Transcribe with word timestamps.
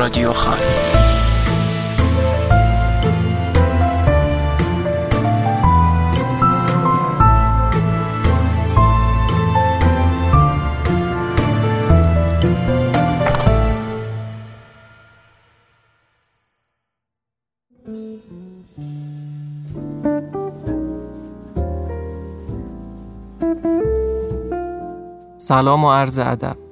رادیو 0.00 0.32
خان. 0.32 0.58
سلام 25.38 25.84
و 25.84 25.92
عرض 25.92 26.18
ادب. 26.18 26.69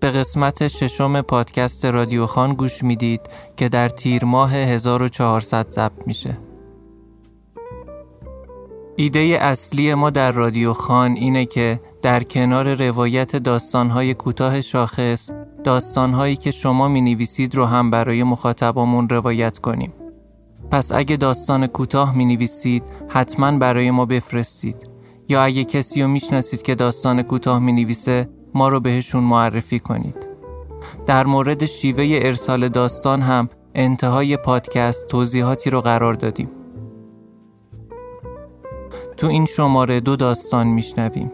به 0.00 0.10
قسمت 0.10 0.68
ششم 0.68 1.20
پادکست 1.20 1.84
رادیو 1.84 2.26
خان 2.26 2.54
گوش 2.54 2.84
می‌دید 2.84 3.20
که 3.56 3.68
در 3.68 3.88
تیر 3.88 4.24
ماه 4.24 4.54
1400 4.54 5.70
ضبط 5.70 6.06
میشه. 6.06 6.38
ایده 8.96 9.38
اصلی 9.40 9.94
ما 9.94 10.10
در 10.10 10.32
رادیو 10.32 10.72
خان 10.72 11.10
اینه 11.10 11.44
که 11.44 11.80
در 12.02 12.22
کنار 12.22 12.74
روایت 12.74 13.36
داستانهای 13.36 14.14
کوتاه 14.14 14.60
شاخص 14.60 15.30
داستانهایی 15.64 16.36
که 16.36 16.50
شما 16.50 16.88
می 16.88 17.00
نویسید 17.00 17.54
رو 17.54 17.64
هم 17.64 17.90
برای 17.90 18.22
مخاطبامون 18.22 19.08
روایت 19.08 19.58
کنیم. 19.58 19.92
پس 20.70 20.92
اگه 20.92 21.16
داستان 21.16 21.66
کوتاه 21.66 22.16
می 22.16 22.24
نویسید 22.24 22.82
حتما 23.08 23.58
برای 23.58 23.90
ما 23.90 24.06
بفرستید 24.06 24.90
یا 25.28 25.42
اگه 25.42 25.64
کسی 25.64 26.02
رو 26.02 26.08
می‌شناسید 26.08 26.62
که 26.62 26.74
داستان 26.74 27.22
کوتاه 27.22 27.58
می 27.58 27.72
نویسه 27.72 28.28
ما 28.54 28.68
رو 28.68 28.80
بهشون 28.80 29.24
معرفی 29.24 29.78
کنید. 29.78 30.28
در 31.06 31.26
مورد 31.26 31.64
شیوه 31.64 32.08
ارسال 32.22 32.68
داستان 32.68 33.22
هم 33.22 33.48
انتهای 33.74 34.36
پادکست 34.36 35.06
توضیحاتی 35.06 35.70
رو 35.70 35.80
قرار 35.80 36.14
دادیم. 36.14 36.50
تو 39.16 39.26
این 39.26 39.46
شماره 39.46 40.00
دو 40.00 40.16
داستان 40.16 40.66
میشنویم. 40.66 41.32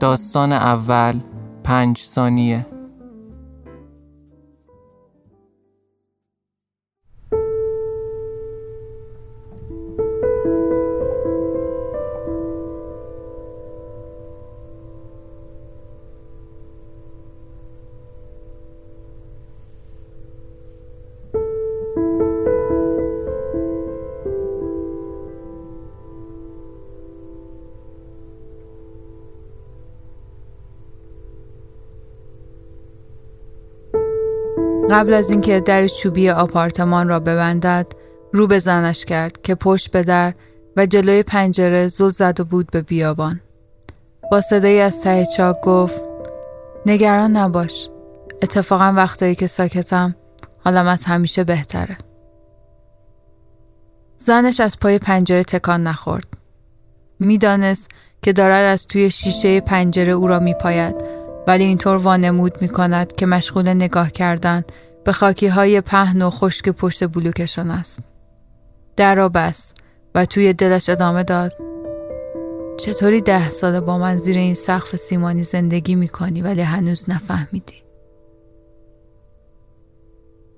داستان 0.00 0.52
اول 0.52 1.20
پنج 1.64 1.98
ثانیه 1.98 2.66
قبل 34.96 35.14
از 35.14 35.30
اینکه 35.30 35.60
در 35.60 35.86
چوبی 35.86 36.30
آپارتمان 36.30 37.08
را 37.08 37.20
ببندد 37.20 37.86
رو 38.32 38.46
به 38.46 38.58
زنش 38.58 39.04
کرد 39.04 39.42
که 39.42 39.54
پشت 39.54 39.90
به 39.90 40.02
در 40.02 40.34
و 40.76 40.86
جلوی 40.86 41.22
پنجره 41.22 41.88
زل 41.88 42.10
زد 42.10 42.40
و 42.40 42.44
بود 42.44 42.70
به 42.70 42.82
بیابان. 42.82 43.40
با 44.30 44.40
صدایی 44.40 44.80
از 44.80 45.00
ته 45.00 45.26
چاک 45.36 45.60
گفت 45.60 46.00
نگران 46.86 47.36
نباش 47.36 47.88
اتفاقا 48.42 48.92
وقتایی 48.96 49.34
که 49.34 49.46
ساکتم 49.46 50.14
حالم 50.64 50.86
از 50.86 51.04
همیشه 51.04 51.44
بهتره. 51.44 51.98
زنش 54.16 54.60
از 54.60 54.80
پای 54.80 54.98
پنجره 54.98 55.44
تکان 55.44 55.82
نخورد. 55.82 56.26
می‌دانست 57.20 57.90
که 58.22 58.32
دارد 58.32 58.64
از 58.64 58.86
توی 58.86 59.10
شیشه 59.10 59.60
پنجره 59.60 60.12
او 60.12 60.26
را 60.26 60.38
میپاید 60.38 60.96
ولی 61.46 61.64
اینطور 61.64 61.96
وانمود 61.96 62.62
می 62.62 62.68
کند 62.68 63.12
که 63.12 63.26
مشغول 63.26 63.68
نگاه 63.68 64.10
کردن 64.10 64.64
به 65.06 65.12
خاکی 65.12 65.46
های 65.46 65.80
پهن 65.80 66.22
و 66.22 66.30
خشک 66.30 66.68
پشت 66.68 67.06
بلوکشان 67.06 67.70
است. 67.70 68.00
در 68.96 69.14
را 69.14 69.28
بست 69.28 69.74
و 70.14 70.24
توی 70.24 70.52
دلش 70.52 70.88
ادامه 70.88 71.22
داد 71.22 71.52
چطوری 72.78 73.20
ده 73.20 73.50
ساله 73.50 73.80
با 73.80 73.98
من 73.98 74.18
زیر 74.18 74.36
این 74.36 74.54
سقف 74.54 74.96
سیمانی 74.96 75.44
زندگی 75.44 75.94
می 75.94 76.08
کنی 76.08 76.42
ولی 76.42 76.62
هنوز 76.62 77.10
نفهمیدی. 77.10 77.82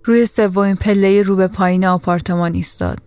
روی 0.05 0.27
سومین 0.27 0.77
پله 0.77 1.23
رو 1.23 1.37
به 1.37 1.47
پایین 1.47 1.87
آپارتمان 1.87 2.55
ایستاد 2.55 2.99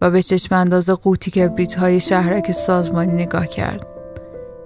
و 0.00 0.10
به 0.10 0.22
چشم 0.22 0.54
انداز 0.54 0.90
قوطی 0.90 1.30
کبریت 1.30 1.74
های 1.74 2.00
شهرک 2.00 2.52
سازمانی 2.52 3.12
نگاه 3.12 3.46
کرد. 3.46 3.86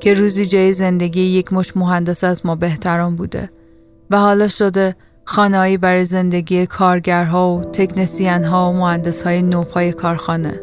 که 0.01 0.15
روزی 0.15 0.47
جای 0.47 0.73
زندگی 0.73 1.21
یک 1.21 1.53
مش 1.53 1.77
مهندس 1.77 2.25
از 2.25 2.47
ما 2.47 2.55
بهتران 2.55 3.17
بوده 3.17 3.51
و 4.11 4.17
حالا 4.19 4.49
شده 4.49 4.97
خانهایی 5.25 5.77
برای 5.77 6.05
زندگی 6.05 6.67
کارگرها 6.67 7.51
و 7.51 7.65
تکنسین 7.65 8.45
ها 8.45 8.71
و 8.71 8.77
مهندس 8.77 9.23
های 9.23 9.43
نوپای 9.43 9.93
کارخانه 9.93 10.61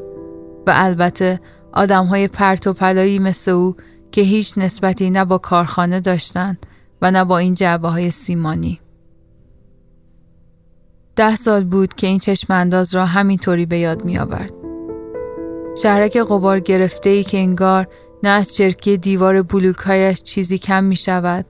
و 0.68 0.74
البته 0.76 1.40
آدم 1.74 2.06
های 2.06 2.28
پرت 2.28 2.68
و 2.68 2.74
پلایی 2.74 3.20
مثل 3.20 3.52
او 3.52 3.76
که 4.12 4.22
هیچ 4.22 4.58
نسبتی 4.58 5.10
نه 5.10 5.26
با 5.26 5.38
کارخانه 5.38 6.00
داشتن 6.00 6.58
و 7.02 7.12
نه 7.12 7.24
با 7.24 7.38
این 7.38 7.56
جعبه 7.56 7.88
های 7.88 8.12
سیمانی. 8.12 8.80
ده 11.16 11.36
سال 11.36 11.64
بود 11.64 11.94
که 11.94 12.08
این 12.08 12.20
چشم 12.20 12.54
انداز 12.54 12.96
را 12.96 13.06
همینطوری 13.06 13.66
به 13.66 13.78
یاد 13.78 14.06
می 14.06 14.18
آورد. 14.18 14.54
شهرک 15.82 16.18
قبار 16.18 16.60
گرفته 16.60 17.10
ای 17.10 17.24
که 17.24 17.38
انگار 17.38 17.88
نه 18.24 18.30
از 18.30 18.56
چرکی 18.56 18.98
دیوار 18.98 19.42
بلوکهایش 19.42 20.24
چیزی 20.24 20.58
کم 20.58 20.84
می 20.84 20.96
شود 20.96 21.46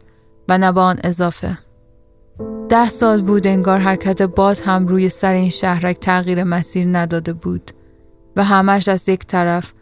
و 0.50 0.58
نه 0.58 0.72
با 0.72 0.84
آن 0.84 1.00
اضافه. 1.04 1.58
ده 2.70 2.90
سال 2.90 3.22
بود 3.22 3.48
انگار 3.48 3.80
حرکت 3.80 4.22
باد 4.22 4.60
هم 4.60 4.88
روی 4.88 5.10
سر 5.10 5.34
این 5.34 5.50
شهرک 5.50 6.00
تغییر 6.00 6.44
مسیر 6.44 6.88
نداده 6.88 7.34
بود 7.34 7.72
و 8.36 8.44
همش 8.44 8.88
از 8.88 9.10
یک 9.10 9.26
طرف 9.26 9.74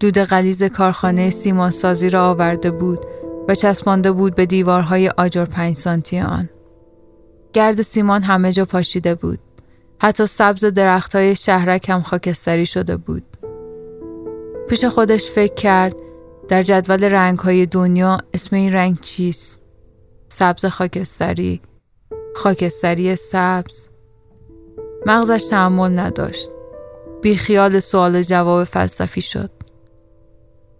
دود 0.00 0.18
غلیز 0.18 0.64
کارخانه 0.64 1.30
سیمان 1.30 1.70
سازی 1.70 2.10
را 2.10 2.30
آورده 2.30 2.70
بود 2.70 3.06
و 3.48 3.54
چسبانده 3.54 4.12
بود 4.12 4.34
به 4.34 4.46
دیوارهای 4.46 5.08
آجر 5.08 5.44
پنج 5.44 5.76
سانتی 5.76 6.20
آن. 6.20 6.48
گرد 7.52 7.82
سیمان 7.82 8.22
همه 8.22 8.52
جا 8.52 8.64
پاشیده 8.64 9.14
بود. 9.14 9.38
حتی 10.00 10.26
سبز 10.26 10.64
درختهای 10.64 11.36
شهرک 11.36 11.88
هم 11.88 12.02
خاکستری 12.02 12.66
شده 12.66 12.96
بود. 12.96 13.22
پیش 14.68 14.84
خودش 14.84 15.30
فکر 15.30 15.54
کرد 15.54 15.96
در 16.48 16.62
جدول 16.62 17.04
رنگ 17.04 17.38
های 17.38 17.66
دنیا 17.66 18.18
اسم 18.34 18.56
این 18.56 18.72
رنگ 18.72 19.00
چیست؟ 19.00 19.58
سبز 20.28 20.66
خاکستری 20.66 21.60
خاکستری 22.34 23.16
سبز. 23.16 23.88
مغزش 25.06 25.44
تحمل 25.50 25.98
نداشت. 25.98 26.50
بی 27.22 27.36
خیال 27.36 27.80
سوال 27.80 28.22
جواب 28.22 28.64
فلسفی 28.64 29.22
شد. 29.22 29.50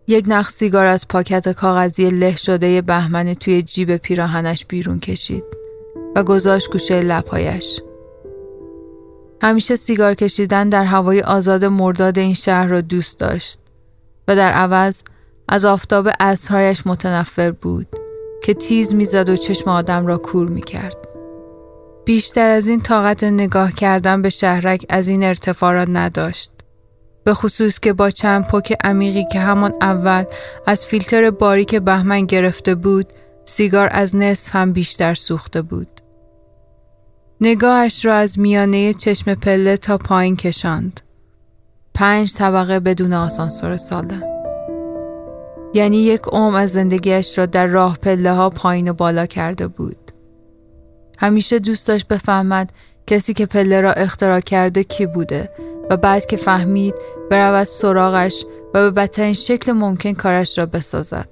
یک 0.06 0.24
نخ 0.28 0.50
سیگار 0.50 0.86
از 0.86 1.08
پاکت 1.08 1.48
کاغذی 1.48 2.10
له 2.10 2.36
شده 2.36 2.82
بهمن 2.82 3.34
توی 3.34 3.62
جیب 3.62 3.96
پیراهنش 3.96 4.66
بیرون 4.66 5.00
کشید 5.00 5.44
و 6.16 6.22
گذاشت 6.22 6.70
گوشه 6.70 7.00
لپایش 7.00 7.80
همیشه 9.42 9.76
سیگار 9.76 10.14
کشیدن 10.14 10.68
در 10.68 10.84
هوای 10.84 11.20
آزاد 11.20 11.64
مرداد 11.64 12.18
این 12.18 12.34
شهر 12.34 12.66
را 12.66 12.80
دوست 12.80 13.18
داشت 13.18 13.58
و 14.28 14.36
در 14.36 14.52
عوض 14.52 15.02
از 15.48 15.64
آفتاب 15.64 16.08
عصرهایش 16.20 16.86
متنفر 16.86 17.50
بود 17.50 17.86
که 18.42 18.54
تیز 18.54 18.94
می‌زد 18.94 19.28
و 19.28 19.36
چشم 19.36 19.70
آدم 19.70 20.06
را 20.06 20.18
کور 20.18 20.48
می‌کرد. 20.48 21.03
بیشتر 22.04 22.48
از 22.48 22.66
این 22.66 22.80
طاقت 22.80 23.24
نگاه 23.24 23.72
کردن 23.72 24.22
به 24.22 24.30
شهرک 24.30 24.86
از 24.88 25.08
این 25.08 25.24
ارتفاع 25.24 25.72
را 25.72 25.84
نداشت. 25.84 26.50
به 27.24 27.34
خصوص 27.34 27.78
که 27.78 27.92
با 27.92 28.10
چند 28.10 28.46
پک 28.46 28.76
عمیقی 28.84 29.24
که 29.32 29.40
همان 29.40 29.74
اول 29.80 30.24
از 30.66 30.84
فیلتر 30.84 31.30
باریک 31.30 31.74
بهمن 31.74 32.26
گرفته 32.26 32.74
بود 32.74 33.06
سیگار 33.44 33.88
از 33.92 34.16
نصف 34.16 34.56
هم 34.56 34.72
بیشتر 34.72 35.14
سوخته 35.14 35.62
بود. 35.62 35.88
نگاهش 37.40 38.04
را 38.04 38.14
از 38.14 38.38
میانه 38.38 38.94
چشم 38.94 39.34
پله 39.34 39.76
تا 39.76 39.98
پایین 39.98 40.36
کشاند. 40.36 41.00
پنج 41.94 42.34
طبقه 42.34 42.80
بدون 42.80 43.12
آسانسور 43.12 43.76
سالم. 43.76 44.22
یعنی 45.74 45.96
یک 45.96 46.22
عمر 46.32 46.60
از 46.60 46.72
زندگیش 46.72 47.38
را 47.38 47.46
در 47.46 47.66
راه 47.66 47.98
پله 47.98 48.32
ها 48.32 48.50
پایین 48.50 48.88
و 48.88 48.92
بالا 48.92 49.26
کرده 49.26 49.66
بود. 49.66 50.03
همیشه 51.24 51.58
دوست 51.58 51.88
داشت 51.88 52.08
بفهمد 52.08 52.72
کسی 53.06 53.34
که 53.34 53.46
پله 53.46 53.80
را 53.80 53.92
اختراع 53.92 54.40
کرده 54.40 54.84
کی 54.84 55.06
بوده 55.06 55.50
و 55.90 55.96
بعد 55.96 56.26
که 56.26 56.36
فهمید 56.36 56.94
برود 57.30 57.64
سراغش 57.64 58.44
و 58.74 58.82
به 58.82 58.90
بدترین 58.90 59.34
شکل 59.34 59.72
ممکن 59.72 60.12
کارش 60.12 60.58
را 60.58 60.66
بسازد. 60.66 61.28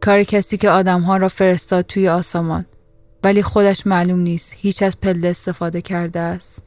کار 0.00 0.22
کسی 0.22 0.56
که 0.56 0.70
آدمها 0.70 1.16
را 1.16 1.28
فرستاد 1.28 1.84
توی 1.84 2.08
آسمان. 2.08 2.66
ولی 3.24 3.42
خودش 3.42 3.86
معلوم 3.86 4.18
نیست 4.18 4.54
هیچ 4.56 4.82
از 4.82 5.00
پله 5.00 5.28
استفاده 5.28 5.80
کرده 5.80 6.20
است. 6.20 6.64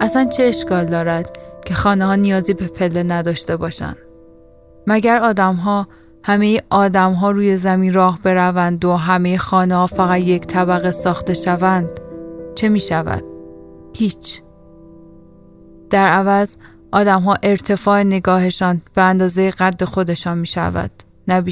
اصلا 0.00 0.24
چه 0.24 0.42
اشکال 0.42 0.84
دارد 0.84 1.38
که 1.64 1.74
خانه 1.74 2.04
ها 2.04 2.14
نیازی 2.14 2.54
به 2.54 2.66
پله 2.66 3.02
نداشته 3.02 3.56
باشند؟ 3.56 3.96
مگر 4.86 5.16
آدم 5.16 5.54
ها 5.54 5.88
همه 6.26 6.60
آدم 6.70 7.12
ها 7.12 7.30
روی 7.30 7.56
زمین 7.56 7.92
راه 7.92 8.18
بروند 8.22 8.84
و 8.84 8.92
همه 8.92 9.38
خانه 9.38 9.74
ها 9.74 9.86
فقط 9.86 10.20
یک 10.20 10.46
طبقه 10.46 10.92
ساخته 10.92 11.34
شوند. 11.34 11.88
چه 12.54 12.68
می 12.68 12.80
شود؟ 12.80 13.24
هیچ. 13.94 14.42
در 15.90 16.08
عوض 16.08 16.56
آدم 16.92 17.20
ها 17.20 17.36
ارتفاع 17.42 18.02
نگاهشان 18.02 18.82
به 18.94 19.02
اندازه 19.02 19.50
قد 19.50 19.84
خودشان 19.84 20.38
می 20.38 20.46
شود 20.46 20.90
نه 21.28 21.44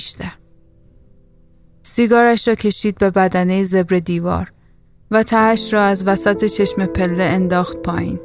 سیگارش 1.83 2.49
را 2.49 2.55
کشید 2.55 2.99
به 2.99 3.11
بدنه 3.11 3.65
زبر 3.65 3.99
دیوار 3.99 4.53
و 5.11 5.23
تهش 5.23 5.73
را 5.73 5.83
از 5.83 6.07
وسط 6.07 6.45
چشم 6.45 6.87
پله 6.87 7.23
انداخت 7.23 7.77
پایین. 7.77 8.21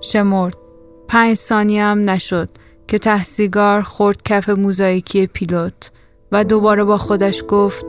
شمرد. 0.00 0.56
پنج 1.08 1.34
ثانیه 1.34 1.82
هم 1.82 2.10
نشد. 2.10 2.48
که 2.88 2.98
ته 2.98 3.24
سیگار 3.24 3.82
خورد 3.82 4.22
کف 4.22 4.48
موزاییکی 4.48 5.26
پیلوت 5.26 5.90
و 6.32 6.44
دوباره 6.44 6.84
با 6.84 6.98
خودش 6.98 7.44
گفت 7.48 7.86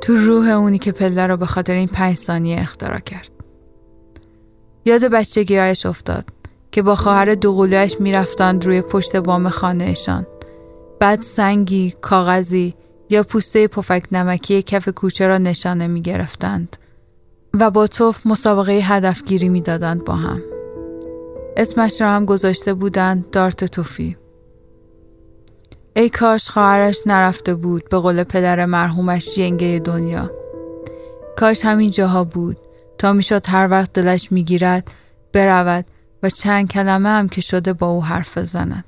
تو 0.00 0.16
روح 0.16 0.48
اونی 0.48 0.78
که 0.78 0.92
پله 0.92 1.26
را 1.26 1.36
به 1.36 1.46
خاطر 1.46 1.74
این 1.74 1.88
پنج 1.88 2.16
ثانیه 2.16 2.60
اختراع 2.60 3.00
کرد 3.00 3.30
یاد 4.84 5.04
بچگیهایش 5.04 5.86
افتاد 5.86 6.24
که 6.72 6.82
با 6.82 6.96
خواهر 6.96 7.34
دوقلویش 7.34 8.00
می‌رفتند 8.00 8.66
روی 8.66 8.82
پشت 8.82 9.16
بام 9.16 9.48
خانهشان 9.48 10.26
بعد 11.00 11.22
سنگی، 11.22 11.94
کاغذی 12.00 12.74
یا 13.10 13.22
پوسته 13.22 13.68
پفک 13.68 14.04
نمکی 14.12 14.62
کف 14.62 14.88
کوچه 14.88 15.26
را 15.26 15.38
نشانه 15.38 15.86
می 15.86 16.02
و 17.54 17.70
با 17.70 17.86
توف 17.86 18.26
مسابقه 18.26 18.72
هدفگیری 18.72 19.48
می 19.48 19.60
دادند 19.60 20.04
با 20.04 20.14
هم. 20.14 20.42
اسمش 21.56 22.00
را 22.00 22.10
هم 22.10 22.24
گذاشته 22.24 22.74
بودند 22.74 23.30
دارت 23.30 23.64
توفی. 23.64 24.16
ای 26.00 26.08
کاش 26.08 26.50
خواهرش 26.50 27.02
نرفته 27.06 27.54
بود 27.54 27.88
به 27.88 27.98
قول 27.98 28.24
پدر 28.24 28.66
مرحومش 28.66 29.38
ینگه 29.38 29.80
دنیا. 29.84 30.30
کاش 31.36 31.64
همین 31.64 31.90
جاها 31.90 32.24
بود 32.24 32.56
تا 32.98 33.12
می‌شد 33.12 33.46
هر 33.46 33.68
وقت 33.70 33.92
دلش 33.92 34.32
می‌گیرد 34.32 34.92
برود 35.32 35.84
و 36.22 36.30
چند 36.30 36.68
کلمه 36.68 37.08
هم 37.08 37.28
که 37.28 37.40
شده 37.40 37.72
با 37.72 37.86
او 37.86 38.04
حرف 38.04 38.38
بزند. 38.38 38.84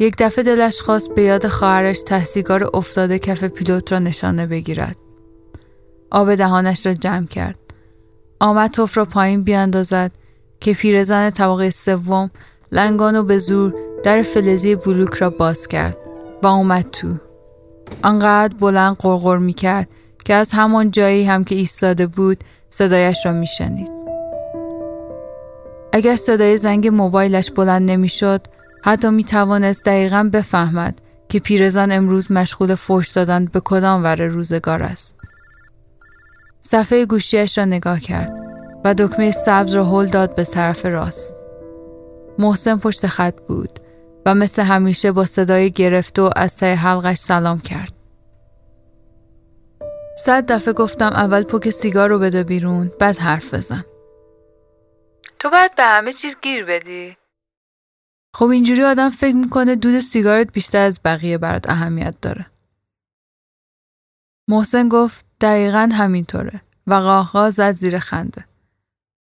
یک 0.00 0.14
دفعه 0.18 0.44
دلش 0.44 0.80
خواست 0.80 1.14
به 1.14 1.22
یاد 1.22 1.48
خواهرش 1.48 2.02
تحصیگار 2.02 2.70
افتاده 2.74 3.18
کف 3.18 3.44
پیلوت 3.44 3.92
را 3.92 3.98
نشانه 3.98 4.46
بگیرد. 4.46 4.96
آب 6.10 6.34
دهانش 6.34 6.86
را 6.86 6.94
جمع 6.94 7.26
کرد. 7.26 7.58
آمد 8.40 8.70
توف 8.70 8.96
را 8.96 9.04
پایین 9.04 9.44
بیاندازد 9.44 10.12
که 10.60 10.72
پیرزن 10.72 11.30
طبقه 11.30 11.70
سوم 11.70 12.30
لنگان 12.72 13.16
و 13.16 13.22
به 13.22 13.38
زور 13.38 13.91
در 14.02 14.22
فلزی 14.22 14.76
بلوک 14.76 15.14
را 15.14 15.30
باز 15.30 15.68
کرد 15.68 15.96
و 16.42 16.46
آمد 16.46 16.90
تو. 16.90 17.14
آنقدر 18.02 18.54
بلند 18.54 18.96
قرقر 18.96 19.38
می 19.38 19.52
کرد 19.52 19.88
که 20.24 20.34
از 20.34 20.50
همان 20.52 20.90
جایی 20.90 21.24
هم 21.24 21.44
که 21.44 21.54
ایستاده 21.54 22.06
بود 22.06 22.44
صدایش 22.68 23.26
را 23.26 23.32
می 23.32 23.46
شنید. 23.46 23.90
اگر 25.92 26.16
صدای 26.16 26.56
زنگ 26.56 26.88
موبایلش 26.88 27.50
بلند 27.50 27.90
نمی‌شد 27.90 28.40
حتی 28.84 29.10
می 29.10 29.24
توانست 29.24 29.84
دقیقا 29.84 30.30
بفهمد 30.32 30.98
که 31.28 31.40
پیرزن 31.40 31.90
امروز 31.90 32.32
مشغول 32.32 32.74
فوش 32.74 33.08
دادن 33.08 33.44
به 33.44 33.60
کدام 33.60 34.04
ور 34.04 34.26
روزگار 34.26 34.82
است. 34.82 35.16
صفحه 36.60 37.06
گوشیش 37.06 37.58
را 37.58 37.64
نگاه 37.64 38.00
کرد 38.00 38.32
و 38.84 38.94
دکمه 38.94 39.30
سبز 39.30 39.74
را 39.74 39.84
هل 39.84 40.06
داد 40.06 40.34
به 40.34 40.44
طرف 40.44 40.86
راست. 40.86 41.34
محسن 42.38 42.76
پشت 42.76 43.06
خط 43.06 43.34
بود 43.48 43.78
و 44.26 44.34
مثل 44.34 44.62
همیشه 44.62 45.12
با 45.12 45.24
صدای 45.24 45.70
گرفت 45.70 46.18
و 46.18 46.30
از 46.36 46.56
ته 46.56 46.74
حلقش 46.74 47.18
سلام 47.18 47.60
کرد. 47.60 47.92
صد 50.16 50.52
دفعه 50.52 50.72
گفتم 50.72 51.06
اول 51.06 51.42
پوک 51.42 51.70
سیگار 51.70 52.08
رو 52.08 52.18
بده 52.18 52.42
بیرون 52.42 52.92
بعد 53.00 53.18
حرف 53.18 53.54
بزن. 53.54 53.84
تو 55.38 55.50
باید 55.50 55.74
به 55.74 55.82
همه 55.82 56.12
چیز 56.12 56.36
گیر 56.42 56.64
بدی. 56.64 57.16
خب 58.36 58.46
اینجوری 58.46 58.82
آدم 58.82 59.10
فکر 59.10 59.36
می‌کنه 59.36 59.76
دود 59.76 60.00
سیگارت 60.00 60.52
بیشتر 60.52 60.80
از 60.80 61.00
بقیه 61.04 61.38
برات 61.38 61.70
اهمیت 61.70 62.14
داره. 62.22 62.46
محسن 64.48 64.88
گفت 64.88 65.24
دقیقا 65.40 65.90
همینطوره 65.92 66.62
و 66.86 66.94
قاقا 66.94 67.50
زد 67.50 67.72
زیر 67.72 67.98
خنده. 67.98 68.44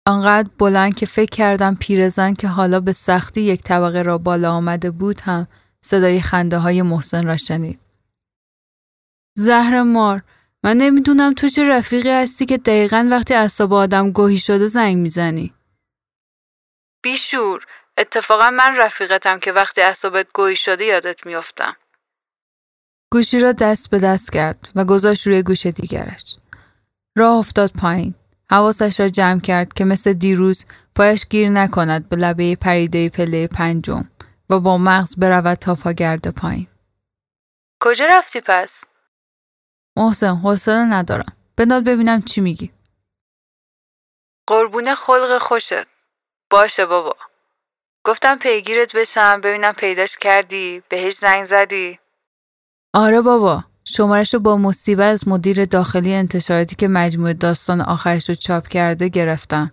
آنقدر 0.08 0.50
بلند 0.58 0.96
که 0.96 1.06
فکر 1.06 1.30
کردم 1.30 1.76
پیرزن 1.76 2.34
که 2.34 2.48
حالا 2.48 2.80
به 2.80 2.94
سختی 2.94 3.42
یک 3.42 3.62
طبقه 3.62 4.02
را 4.02 4.18
بالا 4.18 4.52
آمده 4.52 4.92
بود 4.92 5.22
هم 5.22 5.48
صدای 5.82 6.22
خنده 6.22 6.58
های 6.58 6.82
محسن 6.82 7.28
را 7.28 7.38
شنید. 7.38 7.80
زهر 9.38 9.84
مار 9.84 10.24
من 10.64 10.78
نمی‌دونم 10.78 11.34
تو 11.34 11.50
چه 11.50 11.70
رفیقی 11.70 12.10
هستی 12.10 12.46
که 12.46 12.58
دقیقا 12.58 13.08
وقتی 13.12 13.34
اصاب 13.34 13.74
آدم 13.74 14.12
گوهی 14.12 14.38
شده 14.38 14.68
زنگ 14.68 14.98
می‌زنی. 14.98 15.54
بیشور 17.04 17.66
اتفاقا 17.98 18.52
من 18.52 18.78
رفیقتم 18.78 19.40
که 19.40 19.52
وقتی 19.52 19.82
اصابت 19.82 20.28
گویی 20.34 20.56
شده 20.56 20.86
یادت 20.86 21.26
میافتم. 21.26 21.76
گوشی 23.12 23.40
را 23.40 23.52
دست 23.52 23.90
به 23.90 24.00
دست 24.00 24.32
کرد 24.32 24.70
و 24.76 24.86
گذاشت 24.86 25.28
روی 25.28 25.44
گوش 25.44 25.66
دیگرش. 25.66 26.38
راه 27.18 27.38
افتاد 27.38 27.72
پایین. 27.72 28.16
حواسش 28.52 29.00
را 29.00 29.10
جمع 29.10 29.40
کرد 29.40 29.74
که 29.74 29.86
مثل 29.86 30.14
دیروز 30.14 30.66
پایش 30.96 31.26
گیر 31.30 31.50
نکند 31.50 32.10
به 32.10 32.16
لبه 32.16 32.56
پریده 32.56 33.10
پله 33.10 33.48
پنجم 33.48 34.12
و 34.50 34.60
با 34.60 34.78
مغز 34.78 35.16
برود 35.16 35.58
تا 35.58 35.76
پاگرد 35.76 36.28
پایین. 36.28 36.68
کجا 37.80 38.06
رفتی 38.10 38.42
پس؟ 38.42 38.84
محسن 39.98 40.36
حوصله 40.36 40.94
ندارم. 40.94 41.38
بنال 41.58 41.82
ببینم 41.82 42.22
چی 42.22 42.42
میگی. 42.42 42.72
قربون 44.48 44.96
خلق 44.96 45.38
خوشت. 45.38 45.88
باشه 46.50 46.86
بابا. 46.86 47.16
گفتم 48.06 48.38
پیگیرت 48.38 48.96
بشم 48.96 49.42
ببینم 49.42 49.74
پیداش 49.74 50.18
کردی 50.18 50.84
بهش 50.90 51.14
زنگ 51.14 51.46
زدی 51.46 52.00
آره 52.94 53.22
بابا 53.22 53.64
شمارش 53.88 54.34
رو 54.34 54.40
با 54.40 54.58
مصیبت 54.58 55.14
از 55.14 55.28
مدیر 55.28 55.66
داخلی 55.66 56.14
انتشاراتی 56.14 56.76
که 56.76 56.88
مجموعه 56.88 57.34
داستان 57.34 57.82
آخرش 57.82 58.30
رو 58.30 58.36
چاپ 58.36 58.68
کرده 58.68 59.08
گرفتم 59.08 59.72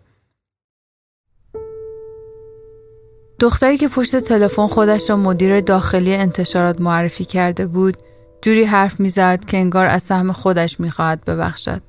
دختری 3.40 3.76
که 3.76 3.88
پشت 3.88 4.16
تلفن 4.16 4.66
خودش 4.66 5.10
را 5.10 5.16
مدیر 5.16 5.60
داخلی 5.60 6.14
انتشارات 6.14 6.80
معرفی 6.80 7.24
کرده 7.24 7.66
بود 7.66 7.96
جوری 8.42 8.64
حرف 8.64 9.00
می‌زد 9.00 9.44
که 9.44 9.56
انگار 9.56 9.86
از 9.86 10.02
سهم 10.02 10.32
خودش 10.32 10.80
می‌خواهد 10.80 11.24
ببخشد 11.24 11.82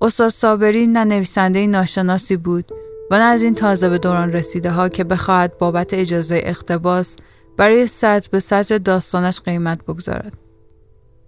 استاد 0.00 0.28
صابری 0.28 0.86
نه 0.86 1.04
نویسنده 1.04 1.66
ناشناسی 1.66 2.36
بود 2.36 2.72
و 3.10 3.18
نه 3.18 3.24
از 3.24 3.42
این 3.42 3.54
تازه 3.54 3.88
به 3.88 3.98
دوران 3.98 4.32
رسیده 4.32 4.70
ها 4.70 4.88
که 4.88 5.04
بخواهد 5.04 5.58
بابت 5.58 5.94
اجازه 5.94 6.40
اختباس 6.44 7.16
برای 7.56 7.86
سطر 7.86 8.28
به 8.30 8.40
سطر 8.40 8.78
داستانش 8.78 9.40
قیمت 9.40 9.82
بگذارد. 9.82 10.45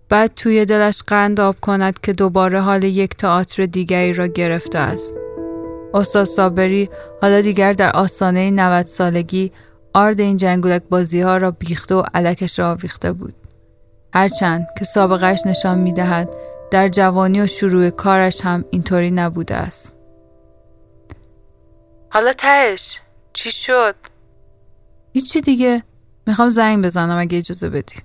بعد 0.09 0.35
توی 0.35 0.65
دلش 0.65 1.03
قند 1.07 1.41
آب 1.41 1.57
کند 1.61 2.01
که 2.01 2.13
دوباره 2.13 2.61
حال 2.61 2.85
یک 2.85 3.17
تئاتر 3.17 3.67
دیگری 3.67 4.13
را 4.13 4.27
گرفته 4.27 4.79
است. 4.79 5.15
استاد 5.95 6.25
صابری 6.25 6.89
حالا 7.23 7.41
دیگر 7.41 7.73
در 7.73 7.91
آستانه 7.91 8.51
90 8.51 8.87
سالگی 8.87 9.53
آرد 9.95 10.21
این 10.21 10.37
جنگولک 10.37 10.83
بازی 10.91 11.21
ها 11.21 11.37
را 11.37 11.51
بیخته 11.51 11.95
و 11.95 12.03
علکش 12.15 12.59
را 12.59 12.71
آویخته 12.71 13.13
بود. 13.13 13.35
هرچند 14.15 14.67
که 14.79 14.85
سابقش 14.85 15.47
نشان 15.47 15.79
می 15.79 15.93
دهد 15.93 16.37
در 16.71 16.89
جوانی 16.89 17.41
و 17.41 17.47
شروع 17.47 17.91
کارش 17.91 18.41
هم 18.41 18.65
اینطوری 18.71 19.11
نبوده 19.11 19.55
است. 19.55 19.95
حالا 22.11 22.33
تهش 22.33 23.01
چی 23.33 23.51
شد؟ 23.51 23.95
هیچی 25.13 25.41
دیگه 25.41 25.83
می‌خوام 26.27 26.49
زنگ 26.49 26.85
بزنم 26.85 27.19
اگه 27.19 27.39
اجازه 27.39 27.69
بدی 27.69 27.97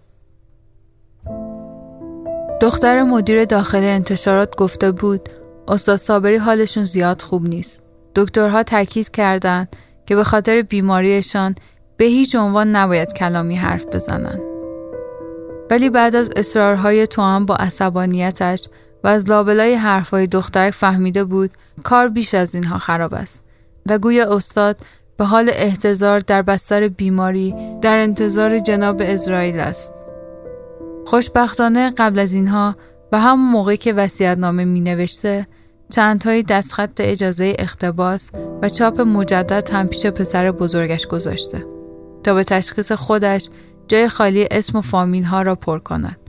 دختر 2.64 3.04
مدیر 3.04 3.46
داخل 3.46 3.84
انتشارات 3.84 4.56
گفته 4.56 4.92
بود 4.92 5.30
استاد 5.68 5.96
صابری 5.96 6.36
حالشون 6.36 6.84
زیاد 6.84 7.22
خوب 7.22 7.48
نیست 7.48 7.84
دکترها 8.16 8.64
تاکید 8.64 9.12
کردند 9.12 9.76
که 10.06 10.16
به 10.16 10.24
خاطر 10.24 10.62
بیماریشان 10.62 11.56
به 11.98 12.06
هیچ 12.06 12.36
عنوان 12.36 12.76
نباید 12.76 13.14
کلامی 13.14 13.56
حرف 13.56 13.86
بزنن 13.86 14.40
ولی 15.72 15.90
بعد 15.90 16.16
از 16.16 16.30
اصرارهای 16.36 17.08
تو 17.08 17.22
هم 17.22 17.46
با 17.46 17.56
عصبانیتش 17.56 18.70
و 19.04 19.08
از 19.08 19.30
لابلای 19.30 19.76
حرفهای 19.76 20.28
دخترک 20.28 20.74
فهمیده 20.74 21.24
بود 21.24 21.52
کار 21.84 22.08
بیش 22.08 22.34
از 22.34 22.56
اینها 22.56 22.78
خراب 22.78 23.14
است 23.14 23.44
و 23.90 23.98
گویا 23.98 24.36
استاد 24.36 24.78
به 25.18 25.26
حال 25.26 25.50
احتضار 25.54 26.20
در 26.20 26.42
بستر 26.42 26.88
بیماری 26.88 27.56
در 27.82 27.98
انتظار 27.98 28.60
جناب 28.60 29.02
اسرائیل 29.02 29.60
است. 29.60 29.92
خوشبختانه 31.06 31.94
قبل 31.98 32.20
از 32.20 32.34
اینها 32.34 32.76
و 33.12 33.20
همون 33.20 33.52
موقعی 33.52 33.78
که 33.78 33.94
وسیعتنامه 33.94 34.66
می 34.66 34.82
نوشته 34.82 35.48
چندتایی 35.90 36.44
دستخط 36.44 36.92
اجازه 37.00 37.56
اختباس 37.60 38.32
و 38.62 38.70
چاپ 38.70 39.02
مجدد 39.02 39.70
هم 39.70 39.88
پیش 39.88 40.06
پسر 40.06 40.52
بزرگش 40.52 41.08
گذاشته 41.08 41.66
تا 42.24 42.34
به 42.34 42.44
تشخیص 42.44 42.92
خودش 42.92 43.50
جای 43.88 44.10
خالی 44.10 44.48
اسم 44.52 44.78
و 44.78 44.82
فامیل 44.82 45.24
ها 45.24 45.42
را 45.42 45.56
پر 45.56 45.80
کند 45.80 46.20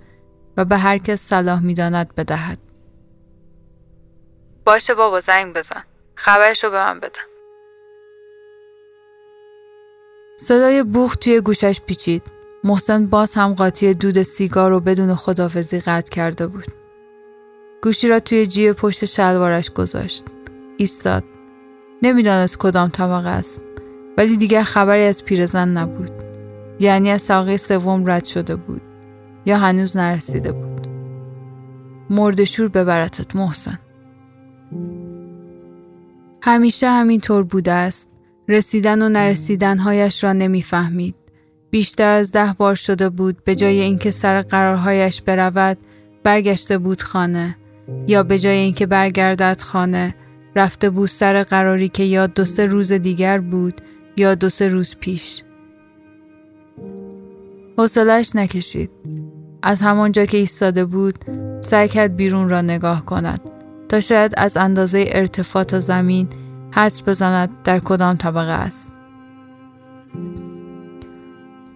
و 0.56 0.64
به 0.64 0.76
هر 0.76 0.98
کس 0.98 1.20
صلاح 1.20 1.62
می‌داند 1.62 2.14
بدهد. 2.14 2.58
باشه 4.64 4.94
بابا 4.94 5.20
زنگ 5.20 5.54
بزن. 5.54 5.82
خبرش 6.14 6.64
رو 6.64 6.70
به 6.70 6.76
من 6.76 7.00
بده. 7.00 7.20
صدای 10.36 10.82
بوخ 10.82 11.16
توی 11.16 11.40
گوشش 11.40 11.80
پیچید. 11.80 12.22
محسن 12.64 13.06
باز 13.06 13.34
هم 13.34 13.54
قاطی 13.54 13.94
دود 13.94 14.22
سیگار 14.22 14.70
رو 14.70 14.80
بدون 14.80 15.14
خدافزی 15.14 15.80
قطع 15.80 16.10
کرده 16.10 16.46
بود. 16.46 16.66
گوشی 17.82 18.08
را 18.08 18.20
توی 18.20 18.46
جیب 18.46 18.72
پشت 18.72 19.04
شلوارش 19.04 19.70
گذاشت. 19.70 20.24
ایستاد. 20.76 21.24
نمی‌دانست 22.02 22.58
کدام 22.58 22.88
طبقه 22.88 23.28
است. 23.28 23.60
ولی 24.18 24.36
دیگر 24.36 24.62
خبری 24.62 25.04
از 25.04 25.24
پیرزن 25.24 25.68
نبود. 25.68 26.10
یعنی 26.80 27.10
از 27.10 27.26
طبقه 27.26 27.56
سوم 27.56 28.10
رد 28.10 28.24
شده 28.24 28.56
بود. 28.56 28.82
یا 29.46 29.58
هنوز 29.58 29.96
نرسیده 29.96 30.52
بود. 30.52 30.86
مردشور 32.10 32.68
ببرتت 32.68 33.36
محسن. 33.36 33.78
همیشه 36.42 36.88
همینطور 36.88 37.44
بوده 37.44 37.72
است. 37.72 38.08
رسیدن 38.48 39.02
و 39.02 39.08
نرسیدنهایش 39.08 40.24
را 40.24 40.32
نمی‌فهمید. 40.32 41.14
بیشتر 41.74 42.08
از 42.08 42.32
ده 42.32 42.54
بار 42.58 42.74
شده 42.74 43.08
بود 43.08 43.44
به 43.44 43.54
جای 43.54 43.80
اینکه 43.80 44.10
سر 44.10 44.42
قرارهایش 44.42 45.22
برود 45.22 45.78
برگشته 46.22 46.78
بود 46.78 47.02
خانه. 47.02 47.56
یا 48.08 48.22
به 48.22 48.38
جای 48.38 48.56
اینکه 48.56 48.86
برگردد 48.86 49.60
خانه 49.60 50.14
رفته 50.56 50.90
بود 50.90 51.08
سر 51.08 51.42
قراری 51.42 51.88
که 51.88 52.02
یا 52.02 52.26
دو 52.26 52.44
سه 52.44 52.66
روز 52.66 52.92
دیگر 52.92 53.38
بود 53.38 53.80
یا 54.16 54.34
دو 54.34 54.48
سه 54.48 54.68
روز 54.68 54.96
پیش. 55.00 55.42
حوصلش 57.78 58.36
نکشید. 58.36 58.90
از 59.62 59.80
همانجا 59.80 60.24
که 60.24 60.36
ایستاده 60.36 60.84
بود 60.84 61.18
سعی 61.60 61.88
کرد 61.88 62.16
بیرون 62.16 62.48
را 62.48 62.60
نگاه 62.62 63.04
کند. 63.04 63.40
تا 63.88 64.00
شاید 64.00 64.34
از 64.36 64.56
اندازه 64.56 65.04
ارتفاع 65.08 65.64
تا 65.64 65.80
زمین 65.80 66.28
حدس 66.70 67.02
بزند 67.02 67.50
در 67.64 67.78
کدام 67.78 68.16
طبقه 68.16 68.52
است. 68.52 68.88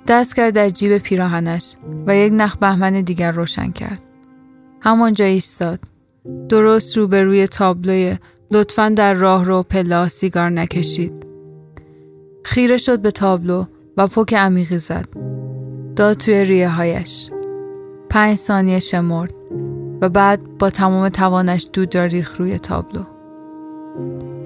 دست 0.09 0.37
کرد 0.37 0.55
در 0.55 0.71
جیب 0.71 0.99
پیراهنش 0.99 1.77
و 2.07 2.17
یک 2.17 2.33
نخ 2.33 2.57
بهمن 2.57 3.01
دیگر 3.01 3.33
روشن 3.33 3.71
کرد. 3.71 4.03
همانجا 4.81 5.25
ایستاد. 5.25 5.81
درست 6.49 6.97
روبروی 6.97 7.47
تابلوی 7.47 8.17
لطفا 8.51 8.89
در 8.89 9.15
راه 9.15 9.45
رو 9.45 9.63
پلا 9.63 10.09
سیگار 10.09 10.51
نکشید. 10.51 11.27
خیره 12.45 12.79
شد 12.79 13.01
به 13.01 13.11
تابلو 13.11 13.65
و 13.97 14.07
پک 14.07 14.35
عمیقی 14.35 14.79
زد. 14.79 15.09
داد 15.97 16.17
توی 16.17 16.45
ریه 16.45 16.69
هایش 16.69 17.31
پنج 18.11 18.37
ثانیه 18.37 18.81
شمرد 18.81 19.35
و 20.03 20.09
بعد 20.09 20.59
با 20.59 20.71
تمام 20.71 21.09
توانش 21.09 21.69
دود 21.73 21.97
را 21.97 22.05
ریخ 22.05 22.37
روی 22.37 22.59
تابلو. 22.59 23.03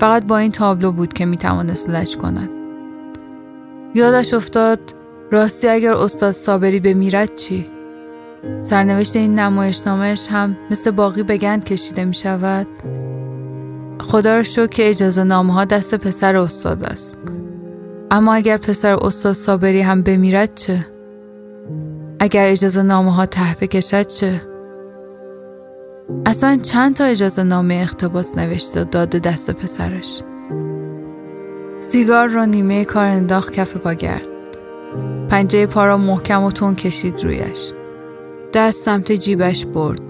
فقط 0.00 0.24
با 0.24 0.38
این 0.38 0.52
تابلو 0.52 0.92
بود 0.92 1.12
که 1.12 1.26
می 1.26 1.36
توانست 1.36 1.90
لج 1.90 2.16
کند. 2.16 2.50
یادش 3.94 4.34
افتاد 4.34 5.01
راستی 5.32 5.68
اگر 5.68 5.92
استاد 5.92 6.32
صابری 6.32 6.80
بمیرد 6.80 7.34
چی؟ 7.34 7.66
سرنوشت 8.62 9.16
این 9.16 9.38
نمایشنامهش 9.38 10.28
هم 10.30 10.56
مثل 10.70 10.90
باقی 10.90 11.22
به 11.22 11.36
گند 11.36 11.64
کشیده 11.64 12.04
می 12.04 12.14
شود 12.14 12.66
خدا 14.00 14.36
را 14.36 14.42
شکر 14.42 14.66
که 14.66 14.90
اجازه 14.90 15.24
نامه 15.24 15.52
ها 15.52 15.64
دست 15.64 15.94
پسر 15.94 16.36
استاد 16.36 16.84
است 16.84 17.18
اما 18.10 18.34
اگر 18.34 18.56
پسر 18.56 18.94
استاد 19.02 19.32
صابری 19.32 19.80
هم 19.80 20.02
بمیرد 20.02 20.54
چه؟ 20.54 20.86
اگر 22.20 22.46
اجازه 22.46 22.82
نامه 22.82 23.14
ها 23.14 23.26
ته 23.26 23.56
بکشد 23.60 24.06
چه؟ 24.06 24.42
اصلا 26.26 26.56
چند 26.56 26.96
تا 26.96 27.04
اجازه 27.04 27.42
نامه 27.42 27.78
اختباس 27.82 28.38
نوشته 28.38 28.80
و 28.80 28.84
داده 28.84 29.18
دست 29.18 29.50
پسرش 29.50 30.22
سیگار 31.78 32.28
را 32.28 32.44
نیمه 32.44 32.84
کار 32.84 33.06
انداخت 33.06 33.52
کف 33.52 33.76
پا 33.76 33.92
گرد 33.92 34.31
پنجه 35.32 35.66
پا 35.66 35.84
را 35.84 35.96
محکم 35.98 36.42
و 36.42 36.52
تون 36.52 36.74
کشید 36.74 37.24
رویش 37.24 37.72
دست 38.52 38.84
سمت 38.84 39.12
جیبش 39.12 39.66
برد 39.66 40.00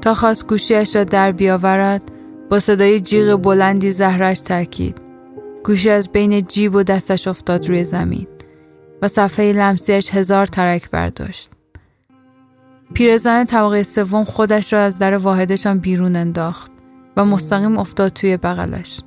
تا 0.00 0.14
خواست 0.14 0.46
گوشیش 0.46 0.96
را 0.96 1.04
در 1.04 1.32
بیاورد 1.32 2.02
با 2.50 2.60
صدای 2.60 3.00
جیغ 3.00 3.36
بلندی 3.36 3.92
زهرش 3.92 4.40
ترکید 4.40 4.96
گوشی 5.64 5.90
از 5.90 6.12
بین 6.12 6.42
جیب 6.42 6.74
و 6.74 6.82
دستش 6.82 7.28
افتاد 7.28 7.68
روی 7.68 7.84
زمین 7.84 8.26
و 9.02 9.08
صفحه 9.08 9.52
لمسیش 9.52 10.10
هزار 10.10 10.46
ترک 10.46 10.90
برداشت. 10.90 11.50
پیرزن 12.94 13.44
طبقه 13.44 13.82
سوم 13.82 14.24
خودش 14.24 14.72
را 14.72 14.80
از 14.80 14.98
در 14.98 15.16
واحدشان 15.16 15.78
بیرون 15.78 16.16
انداخت 16.16 16.72
و 17.16 17.24
مستقیم 17.24 17.78
افتاد 17.78 18.12
توی 18.12 18.36
بغلش. 18.36 19.00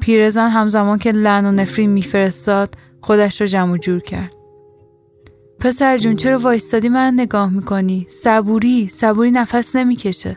پیرزن 0.00 0.48
همزمان 0.48 0.98
که 0.98 1.12
لعن 1.12 1.46
و 1.46 1.52
نفرین 1.52 1.90
میفرستاد 1.90 2.74
خودش 3.00 3.40
را 3.40 3.46
جمع 3.46 3.78
جور 3.78 4.00
کرد. 4.00 4.39
پسر 5.60 5.98
جون 5.98 6.16
چرا 6.16 6.38
وایستادی 6.38 6.88
من 6.88 7.14
نگاه 7.14 7.50
می‌کنی؟ 7.52 8.06
صبوری 8.08 8.88
صبوری 8.88 9.30
نفس 9.30 9.76
نمی‌کشه. 9.76 10.36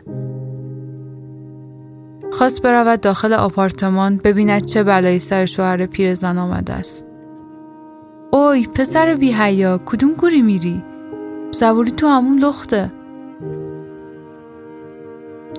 خواست 2.32 2.62
برود 2.62 3.00
داخل 3.00 3.32
آپارتمان 3.32 4.16
ببیند 4.16 4.64
چه 4.64 4.82
بلایی 4.82 5.18
سر 5.18 5.46
شوهر 5.46 5.86
پیرزن 5.86 6.38
آمده 6.38 6.72
است. 6.72 7.06
اوی 8.32 8.66
پسر 8.66 9.14
بی 9.14 9.32
حیا 9.32 9.78
کدوم 9.86 10.12
گوری 10.12 10.42
میری؟ 10.42 10.82
سواری 11.50 11.90
تو 11.90 12.06
همون 12.06 12.38
لخته. 12.38 12.92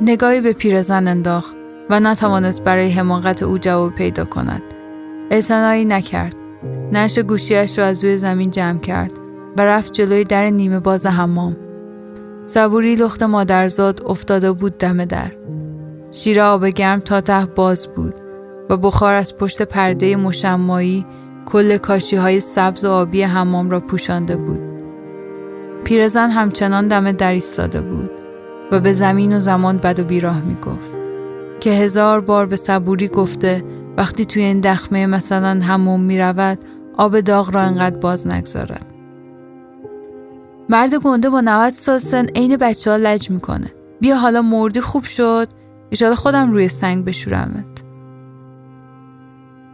نگاهی 0.02 0.42
به 0.42 0.54
پیرزن 0.54 1.08
انداخت 1.08 1.56
و 1.90 2.00
نتوانست 2.00 2.64
برای 2.64 2.92
حماقت 2.92 3.44
او 3.44 3.58
جواب 3.58 3.96
پیدا 3.96 4.26
کند. 4.26 4.62
اعتنایی 5.32 5.86
نکرد. 5.86 6.36
نش 6.92 7.20
گوشیش 7.20 7.80
را 7.80 7.86
از 7.86 8.04
روی 8.04 8.18
زمین 8.18 8.52
جمع 8.52 8.80
کرد 8.80 9.25
و 9.58 9.62
رفت 9.62 9.94
جلوی 9.94 10.24
در 10.24 10.50
نیمه 10.50 10.80
باز 10.80 11.06
حمام. 11.06 11.58
صبوری 12.46 12.96
لخت 12.96 13.24
مادرزاد 13.24 14.02
افتاده 14.06 14.52
بود 14.52 14.78
دم 14.78 15.06
در. 15.06 15.32
شیر 16.12 16.42
آب 16.42 16.66
گرم 16.66 17.00
تا 17.00 17.22
ته 17.22 17.46
باز 17.46 17.88
بود 17.88 18.14
و 18.70 18.78
بخار 18.78 19.14
از 19.14 19.38
پشت 19.38 19.62
پرده 19.62 20.16
مشمایی 20.16 21.06
کل 21.46 21.78
کاشی 21.78 22.16
های 22.16 22.40
سبز 22.40 22.86
و 22.86 22.92
آبی 22.92 23.22
حمام 23.22 23.70
را 23.70 23.80
پوشانده 23.80 24.36
بود. 24.36 24.62
پیرزن 25.84 26.30
همچنان 26.30 26.88
دم 26.88 27.12
در 27.12 27.34
ایستاده 27.34 27.82
بود 27.82 28.12
و 28.72 28.80
به 28.80 28.94
زمین 28.94 29.38
و 29.38 29.40
زمان 29.40 29.78
بد 29.78 30.00
و 30.00 30.04
بیراه 30.04 30.42
می 30.42 30.56
گفت 30.56 30.98
که 31.60 31.70
هزار 31.70 32.22
بار 32.22 32.46
به 32.46 32.56
صبوری 32.56 33.08
گفته 33.08 33.64
وقتی 33.98 34.26
توی 34.26 34.42
این 34.42 34.60
دخمه 34.60 35.06
مثلا 35.06 35.60
هموم 35.64 36.02
می 36.02 36.20
رود 36.20 36.60
آب 36.98 37.20
داغ 37.20 37.56
را 37.56 37.62
انقدر 37.62 37.98
باز 37.98 38.28
نگذارد. 38.28 38.95
مرد 40.70 40.96
گنده 40.96 41.30
با 41.30 41.42
90 41.42 41.74
سال 41.74 42.00
سن 42.00 42.26
عین 42.26 42.58
بچه 42.58 42.92
ها 42.92 42.98
لج 42.98 43.30
می‌کنه. 43.30 43.72
بیا 44.02 44.18
حالا 44.18 44.42
مردی 44.42 44.82
خوب 44.82 45.04
شد. 45.04 45.48
ایشالا 45.90 46.16
خودم 46.16 46.52
روی 46.52 46.68
سنگ 46.70 47.06
بشورمت. 47.06 47.66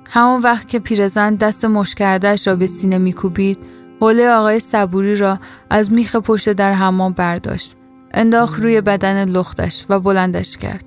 همون 0.09 0.41
وقت 0.41 0.67
که 0.67 0.79
پیرزن 0.79 1.35
دست 1.35 1.65
مشکردش 1.65 2.47
را 2.47 2.55
به 2.55 2.67
سینه 2.67 2.97
میکوبید 2.97 3.57
حوله 4.01 4.29
آقای 4.29 4.59
صبوری 4.59 5.15
را 5.15 5.39
از 5.69 5.91
میخ 5.91 6.15
پشت 6.15 6.53
در 6.53 6.73
حمام 6.73 7.13
برداشت. 7.13 7.75
انداخت 8.13 8.61
روی 8.61 8.81
بدن 8.81 9.25
لختش 9.25 9.85
و 9.89 9.99
بلندش 9.99 10.57
کرد. 10.57 10.85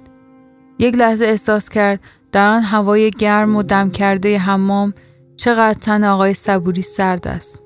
یک 0.78 0.94
لحظه 0.94 1.24
احساس 1.24 1.68
کرد 1.68 2.00
در 2.32 2.48
آن 2.48 2.62
هوای 2.62 3.10
گرم 3.10 3.56
و 3.56 3.62
دم 3.62 3.90
کرده 3.90 4.38
حمام 4.38 4.94
چقدر 5.36 5.78
تن 5.80 6.04
آقای 6.04 6.34
صبوری 6.34 6.82
سرد 6.82 7.28
است. 7.28 7.63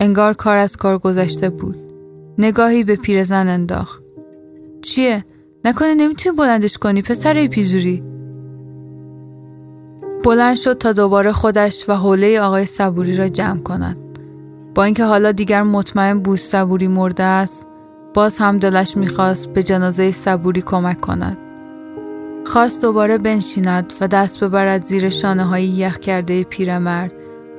انگار 0.00 0.34
کار 0.34 0.56
از 0.56 0.76
کار 0.76 0.98
گذشته 0.98 1.50
بود. 1.50 1.76
نگاهی 2.38 2.84
به 2.84 2.96
پیرزن 2.96 3.48
انداخت. 3.48 4.02
چیه؟ 4.82 5.24
نکنه 5.64 5.94
نمی‌تونی 5.94 6.36
بلندش 6.36 6.78
کنی 6.78 7.02
پسر 7.02 7.46
پیزوری. 7.46 8.02
بلند 10.24 10.56
شد 10.56 10.78
تا 10.78 10.92
دوباره 10.92 11.32
خودش 11.32 11.84
و 11.88 11.92
حوله 11.92 12.40
آقای 12.40 12.66
صبوری 12.66 13.16
را 13.16 13.28
جمع 13.28 13.60
کند. 13.60 13.96
با 14.74 14.84
اینکه 14.84 15.04
حالا 15.04 15.32
دیگر 15.32 15.62
مطمئن 15.62 16.20
بود 16.20 16.38
صبوری 16.38 16.88
مرده 16.88 17.22
است 17.22 17.66
باز 18.14 18.38
هم 18.38 18.58
دلش 18.58 18.96
می‌خواست 18.96 19.48
به 19.48 19.62
جنازه 19.62 20.12
صبوری 20.12 20.62
کمک 20.62 21.00
کند. 21.00 21.38
خواست 22.46 22.82
دوباره 22.82 23.18
بنشیند 23.18 23.92
و 24.00 24.08
دست 24.08 24.44
ببرد 24.44 24.84
زیر 24.84 25.10
شانه 25.10 25.44
های 25.44 25.64
یخ 25.64 25.98
کرده 25.98 26.44
پیرمرد. 26.44 27.12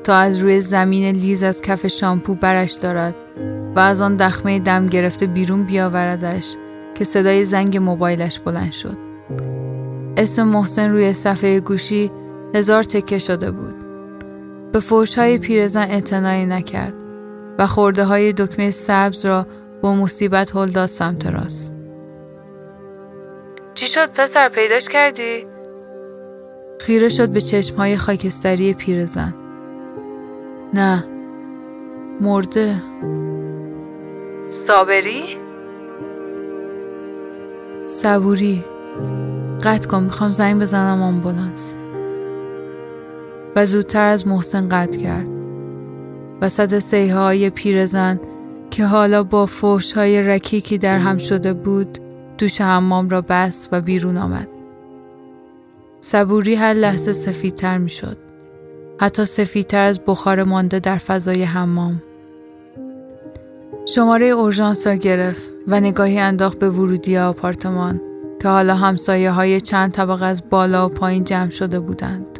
تا 0.09 0.15
از 0.15 0.37
روی 0.37 0.61
زمین 0.61 1.15
لیز 1.15 1.43
از 1.43 1.61
کف 1.61 1.87
شامپو 1.87 2.35
برش 2.35 2.73
دارد 2.73 3.15
و 3.75 3.79
از 3.79 4.01
آن 4.01 4.15
دخمه 4.15 4.59
دم 4.59 4.87
گرفته 4.87 5.25
بیرون 5.27 5.63
بیاوردش 5.63 6.55
که 6.95 7.05
صدای 7.05 7.45
زنگ 7.45 7.77
موبایلش 7.77 8.39
بلند 8.39 8.71
شد. 8.71 8.97
اسم 10.17 10.43
محسن 10.43 10.91
روی 10.91 11.13
صفحه 11.13 11.59
گوشی 11.59 12.11
هزار 12.55 12.83
تکه 12.83 13.19
شده 13.19 13.51
بود. 13.51 13.75
به 14.71 14.79
فوش 14.79 15.17
های 15.17 15.37
پیرزن 15.37 15.87
اعتنایی 15.91 16.45
نکرد 16.45 16.93
و 17.59 17.67
خورده 17.67 18.03
های 18.03 18.33
دکمه 18.33 18.71
سبز 18.71 19.25
را 19.25 19.47
با 19.81 19.95
مصیبت 19.95 20.55
هل 20.55 20.69
داد 20.69 20.89
سمت 20.89 21.25
راست. 21.25 21.73
چی 23.73 23.87
شد 23.87 24.09
پسر 24.11 24.49
پیداش 24.49 24.89
کردی؟ 24.89 25.45
خیره 26.79 27.09
شد 27.09 27.29
به 27.29 27.41
چشم 27.41 27.75
های 27.75 27.97
خاکستری 27.97 28.73
پیرزن. 28.73 29.38
نه. 30.73 31.05
مرده. 32.21 32.75
صابری؟ 34.49 35.23
صبوری. 37.85 38.63
قطع 39.63 39.87
کن 39.87 40.03
می‌خوام 40.03 40.31
زنگ 40.31 40.61
بزنم 40.61 41.01
آمبولانس. 41.01 41.75
و 43.55 43.65
زودتر 43.65 44.05
از 44.05 44.27
محسن 44.27 44.69
قطع 44.69 44.99
کرد. 44.99 45.27
وسط 46.41 46.79
سیه 46.79 47.15
های 47.15 47.49
پیرزن 47.49 48.19
که 48.71 48.85
حالا 48.85 49.23
با 49.23 49.45
فوش 49.45 49.91
های 49.91 50.21
رکیکی 50.21 50.77
در 50.77 50.97
هم 50.97 51.17
شده 51.17 51.53
بود 51.53 51.99
دوش 52.37 52.61
حمام 52.61 53.09
را 53.09 53.21
بست 53.21 53.69
و 53.71 53.81
بیرون 53.81 54.17
آمد. 54.17 54.47
صبوری 56.01 56.55
هر 56.55 56.73
لحظه 56.73 57.13
سفیدتر 57.13 57.77
می 57.77 57.89
شد. 57.89 58.28
حتی 58.99 59.25
سفیدتر 59.25 59.83
از 59.83 59.99
بخار 60.07 60.43
مانده 60.43 60.79
در 60.79 60.97
فضای 60.97 61.43
حمام. 61.43 62.01
شماره 63.85 64.25
اورژانس 64.25 64.87
را 64.87 64.95
گرفت 64.95 65.49
و 65.67 65.79
نگاهی 65.79 66.19
انداخت 66.19 66.59
به 66.59 66.69
ورودی 66.69 67.17
آپارتمان 67.17 68.01
که 68.41 68.47
حالا 68.47 68.75
همسایه 68.75 69.31
های 69.31 69.61
چند 69.61 69.91
طبق 69.91 70.21
از 70.21 70.49
بالا 70.49 70.85
و 70.85 70.89
پایین 70.89 71.23
جمع 71.23 71.49
شده 71.49 71.79
بودند 71.79 72.39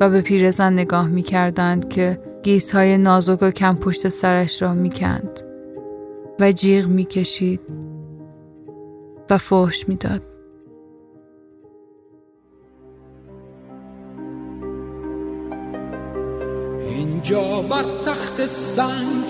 و 0.00 0.10
به 0.10 0.20
پیرزن 0.20 0.72
نگاه 0.72 1.08
می 1.08 1.22
کردند 1.22 1.88
که 1.88 2.20
گیس 2.42 2.74
های 2.74 2.98
نازک 2.98 3.42
و 3.42 3.50
کم 3.50 3.76
پشت 3.76 4.08
سرش 4.08 4.62
را 4.62 4.74
می 4.74 4.90
کند 4.90 5.40
و 6.40 6.52
جیغ 6.52 6.86
می 6.86 7.04
کشید 7.04 7.60
و 9.30 9.38
فحش 9.38 9.88
می 9.88 9.96
داد. 9.96 10.37
اینجا 17.18 17.62
بر 17.62 17.84
تخت 18.04 18.46
سنگ. 18.46 19.24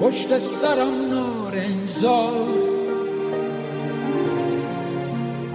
پشت 0.00 0.38
سرم 0.38 1.10
نارنزار 1.10 2.48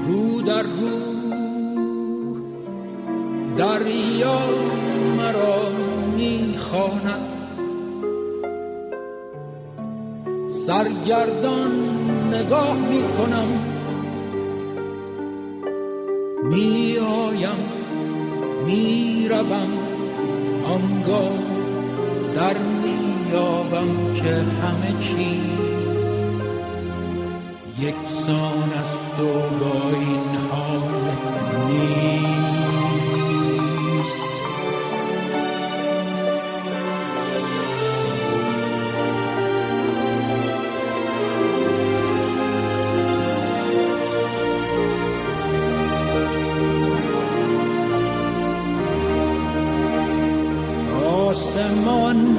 رو 0.07 0.41
در 0.41 0.61
رو 0.61 0.99
دریا 3.57 4.39
مرا 5.17 5.61
می‌خواند. 6.17 7.25
سرگردان 10.49 11.71
نگاه 12.34 12.77
می‌کنم. 12.77 13.47
میآیم 16.43 17.81
می‌روم. 18.71 19.71
آنگاه 20.65 21.39
در 22.36 22.57
میابم 22.57 24.13
که 24.13 24.34
همه 24.34 24.93
چیز 24.99 26.01
یکسان 27.79 28.69
است 28.81 29.19
و 29.19 29.23
با 29.60 29.97
این 29.97 30.38
حال 30.51 31.01
نیست 31.69 32.11
آسمان 51.82 52.38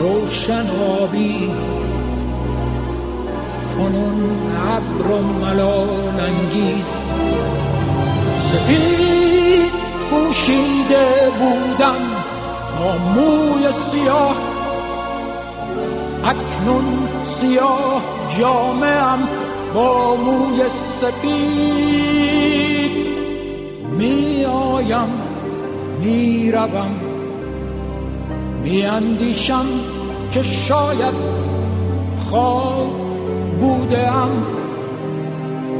روشن 0.00 0.66
آبی. 1.02 1.50
کنون 3.76 4.18
ابر 4.68 5.10
و 5.10 5.22
ملال 5.22 6.20
انگیز. 6.20 6.90
سپید 8.38 9.72
پوشیده 10.10 11.06
بودم 11.38 12.02
با 12.78 12.90
موی 12.98 13.72
سیاه. 13.72 14.36
اکنون 16.24 17.08
سیاه 17.24 18.02
جامعم 18.38 19.28
با 19.74 20.16
موی 20.16 20.68
سپید 20.68 21.88
می 23.98 24.44
آیم 24.44 25.08
می‌روم 26.00 27.07
میاندیشم 28.62 29.66
که 30.32 30.42
شاید 30.42 31.14
خواب 32.18 32.90
بودم 33.60 34.30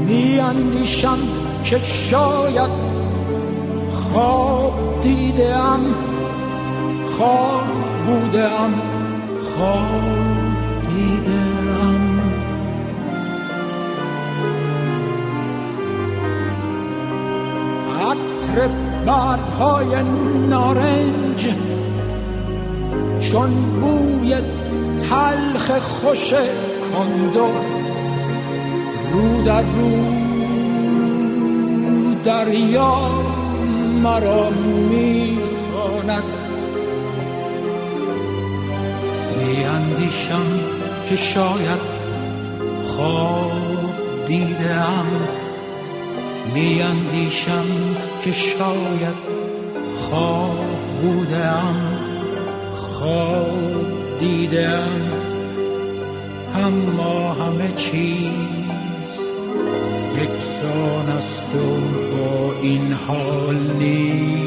میاندیشم 0.06 1.18
که 1.64 1.78
شاید 1.78 2.70
خواب 3.92 5.00
دیدم 5.02 5.80
خواب 7.16 7.64
بودم 8.06 8.74
خواب 9.54 10.02
دیدم 10.88 12.18
عطر 18.00 18.68
بردهای 19.06 20.02
نارنج 20.48 21.48
چون 23.20 23.50
بوی 23.80 24.34
تلخ 25.10 25.70
خوش 25.78 26.32
کندو 26.92 27.48
رو 29.12 29.42
در 29.42 29.62
رو 29.62 30.18
دریا 32.24 33.10
مرا 34.02 34.50
می‌خواند. 34.90 36.22
میاندیشم 39.38 40.46
که 41.08 41.16
شاید 41.16 41.98
خواب 42.86 43.52
دیدم 44.28 45.06
میاندیشم 46.54 47.66
که 48.24 48.32
شاید 48.32 49.14
خواب 49.96 50.66
بودم 51.02 51.87
خواب 52.98 54.20
دیدم 54.20 55.00
اما 56.54 57.32
همه 57.32 57.72
چیز 57.76 59.20
یکسان 60.16 61.08
است 61.08 61.54
و 61.54 61.58
با 62.16 62.54
این 62.62 62.92
حال 62.92 63.56
نیست. 63.56 64.37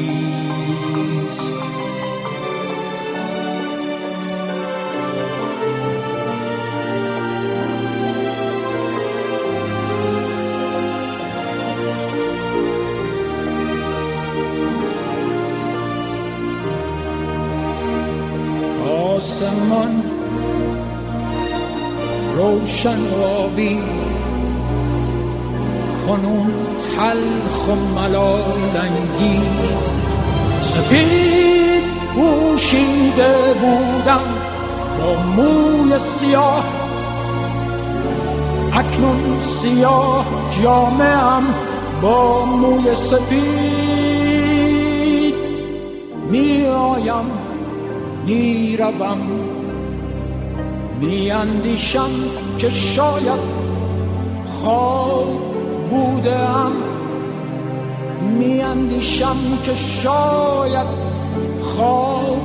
آسمان 19.22 20.02
روشن 22.36 22.98
آبی 23.38 23.78
کنون 26.06 26.52
تلخ 26.96 27.68
و 27.68 27.74
ملال 28.00 28.76
انگیز. 28.76 29.86
سپید 30.60 31.84
پوشیده 32.14 33.54
بودم 33.60 34.26
با 34.98 35.10
موی 35.22 35.98
سیاه. 35.98 36.64
اکنون 38.72 39.40
سیاه 39.40 40.26
جامعم 40.62 41.44
با 42.02 42.44
موی 42.44 42.94
سپید 42.94 43.42
می 46.30 46.66
آیم 46.66 47.41
می‌روم 48.26 49.18
میاندیشم 51.00 52.10
که 52.58 52.68
شاید 52.68 53.40
خواب 54.46 55.26
بودم 55.90 56.72
میاندیشم 58.38 59.36
که 59.62 59.74
شاید 59.74 60.86
خواب 61.62 62.40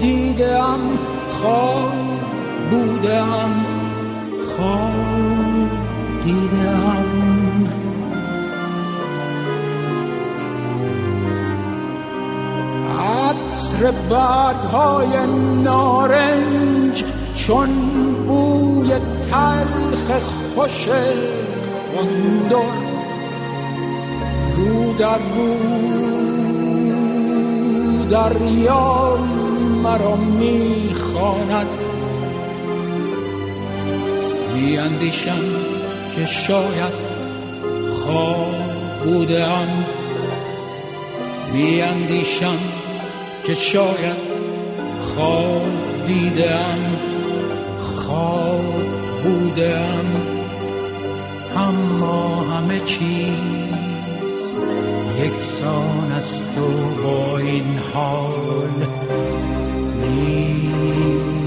دیدم 0.00 0.80
خواب 1.30 1.92
بودم 2.70 3.64
خواب 4.56 5.68
دیدم 6.24 7.77
عطر 13.78 13.90
برگ 13.90 14.56
های 14.56 15.26
نارنج 15.62 17.04
چون 17.34 17.68
بوی 18.26 18.98
تلخ 19.30 20.22
خوش 20.54 20.88
کندر 21.94 22.56
رو 24.56 24.92
در 24.98 25.18
رو 25.18 25.54
دریا 28.10 29.18
مرا 29.82 30.16
می‌خواند. 30.16 31.66
میاندیشم 34.54 35.44
که 36.16 36.24
شاید 36.26 36.92
خواب 37.92 38.54
بودم 39.04 39.68
میاندیشم 41.52 42.77
که 43.48 43.54
شاید 43.54 44.16
خواب 45.02 45.62
دیدم 46.06 46.78
خواب 47.82 48.64
بودم. 49.24 50.04
اما 51.56 52.40
همه 52.40 52.80
چیز 52.80 54.54
یکسان 55.18 56.12
است 56.12 56.58
و 56.58 57.02
با 57.02 57.38
این 57.38 57.78
حال 57.94 58.86
نیست. 60.00 61.37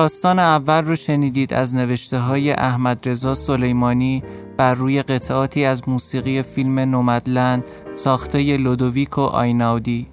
داستان 0.00 0.38
اول 0.38 0.84
رو 0.84 0.96
شنیدید 0.96 1.54
از 1.54 1.74
نوشته 1.74 2.18
های 2.18 2.52
احمد 2.52 3.08
رضا 3.08 3.34
سلیمانی 3.34 4.22
بر 4.56 4.74
روی 4.74 5.02
قطعاتی 5.02 5.64
از 5.64 5.88
موسیقی 5.88 6.42
فیلم 6.42 6.78
نومدلند 6.78 7.64
ساخته 7.94 8.56
لودویکو 8.56 9.20
آیناودی 9.20 10.06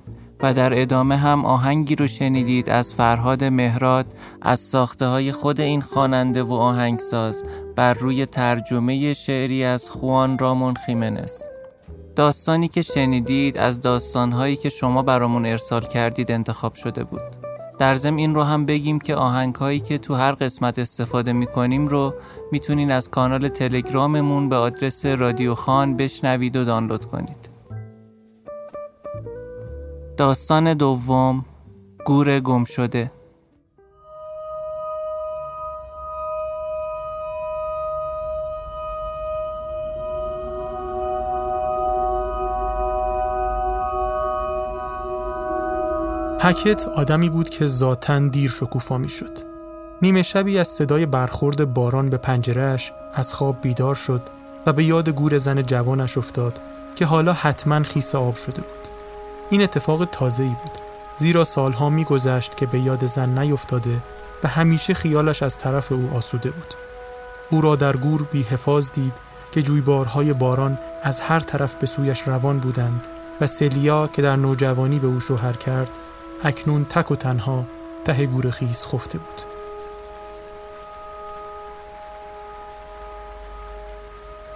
و 0.43 0.54
در 0.54 0.82
ادامه 0.82 1.17
هم 1.17 1.45
آهنگی 1.45 1.95
رو 1.95 2.08
شنیدید 2.08 2.69
از 2.69 2.93
فرهاد 2.93 3.43
مهراد 3.43 4.06
از 4.41 4.60
ساخته 4.60 5.06
های 5.06 5.32
خود 5.32 5.62
این 5.62 5.82
خواننده 5.82 6.43
و 6.43 6.54
آهنگساز 6.54 7.43
بر 7.76 7.93
روی 7.93 8.26
ترجمه 8.26 9.13
شعری 9.13 9.63
از 9.63 9.89
خوان 9.89 10.38
رامون 10.38 10.73
خیمنس. 10.86 11.41
داستانی 12.15 12.67
که 12.67 12.82
شنیدید 12.82 13.58
از 13.58 13.82
داستانهایی 13.82 14.56
که 14.56 14.69
شما 14.69 15.02
برامون 15.02 15.45
ارسال 15.45 15.82
کردید 15.82 16.32
انتخاب 16.32 16.76
شده 16.76 17.04
بود. 17.04 17.47
در 17.80 17.96
ضمن 17.96 18.18
این 18.18 18.36
رو 18.36 18.44
هم 18.44 18.66
بگیم 18.66 19.00
که 19.00 19.16
آهنگ 19.16 19.56
هایی 19.56 19.80
که 19.80 19.98
تو 19.98 20.16
هر 20.16 20.32
قسمت 20.32 20.80
استفاده 20.80 21.34
می‌کنیم 21.34 21.88
رو 21.88 22.13
می‌تونین 22.52 22.92
از 22.92 23.12
کانال 23.12 23.48
تلگراممون 23.48 24.50
به 24.50 24.56
آدرس 24.56 25.06
رادیو 25.06 25.56
خان 25.56 25.98
بشنوید 25.98 26.56
و 26.56 26.66
دانلود 26.66 27.06
کنید. 27.06 27.50
داستان 30.18 30.74
دوم 30.74 31.46
گور 32.06 32.40
گم 32.40 32.63
شده 32.63 33.12
هکت 46.48 46.88
آدمی 46.88 47.30
بود 47.30 47.50
که 47.50 47.66
ذاتا 47.66 48.20
دیر 48.20 48.50
شکوفا 48.50 48.98
می 48.98 49.10
شد. 49.10 49.40
نیمه 50.02 50.24
شبی 50.24 50.60
از 50.60 50.68
صدای 50.68 51.06
برخورد 51.06 51.74
باران 51.74 52.10
به 52.10 52.18
پنجرهش 52.18 52.94
از 53.14 53.34
خواب 53.34 53.62
بیدار 53.62 53.96
شد 53.96 54.22
و 54.66 54.74
به 54.74 54.84
یاد 54.84 55.10
گور 55.10 55.38
زن 55.38 55.62
جوانش 55.62 56.18
افتاد 56.18 56.60
که 56.96 57.06
حالا 57.06 57.34
حتما 57.34 57.84
خیس 57.84 58.16
آب 58.16 58.36
شده 58.36 58.62
بود. 58.62 58.88
این 59.50 59.62
اتفاق 59.62 60.06
تازه‌ای 60.06 60.50
بود 60.50 60.78
زیرا 61.18 61.44
سالها 61.44 61.90
میگذشت 61.90 62.58
که 62.58 62.66
به 62.66 62.80
یاد 62.80 63.06
زن 63.06 63.40
نیفتاده 63.40 63.98
و 64.44 64.48
همیشه 64.48 64.94
خیالش 64.94 65.44
از 65.44 65.58
طرف 65.58 65.92
او 65.92 66.10
آسوده 66.16 66.52
بود. 66.52 66.74
او 67.50 67.62
را 67.62 67.76
در 67.76 67.98
گور 67.98 68.24
بی 68.24 68.42
حفاظ 68.42 68.92
دید 68.92 69.14
که 69.52 69.62
جویبارهای 69.62 70.34
باران 70.34 70.78
از 71.04 71.20
هر 71.20 71.40
طرف 71.40 71.76
به 71.76 71.88
سویش 71.88 72.22
روان 72.22 72.60
بودند 72.60 73.04
و 73.42 73.48
سلیا 73.48 74.08
که 74.08 74.22
در 74.22 74.36
نوجوانی 74.36 75.00
به 75.00 75.08
او 75.08 75.20
شوهر 75.20 75.54
کرد 75.54 75.90
اکنون 76.43 76.86
تک 76.86 77.12
و 77.12 77.15
تنها 77.15 77.65
ته 78.06 78.26
گور 78.26 78.50
خیز 78.50 78.86
خفته 78.86 79.17
بود. 79.17 79.41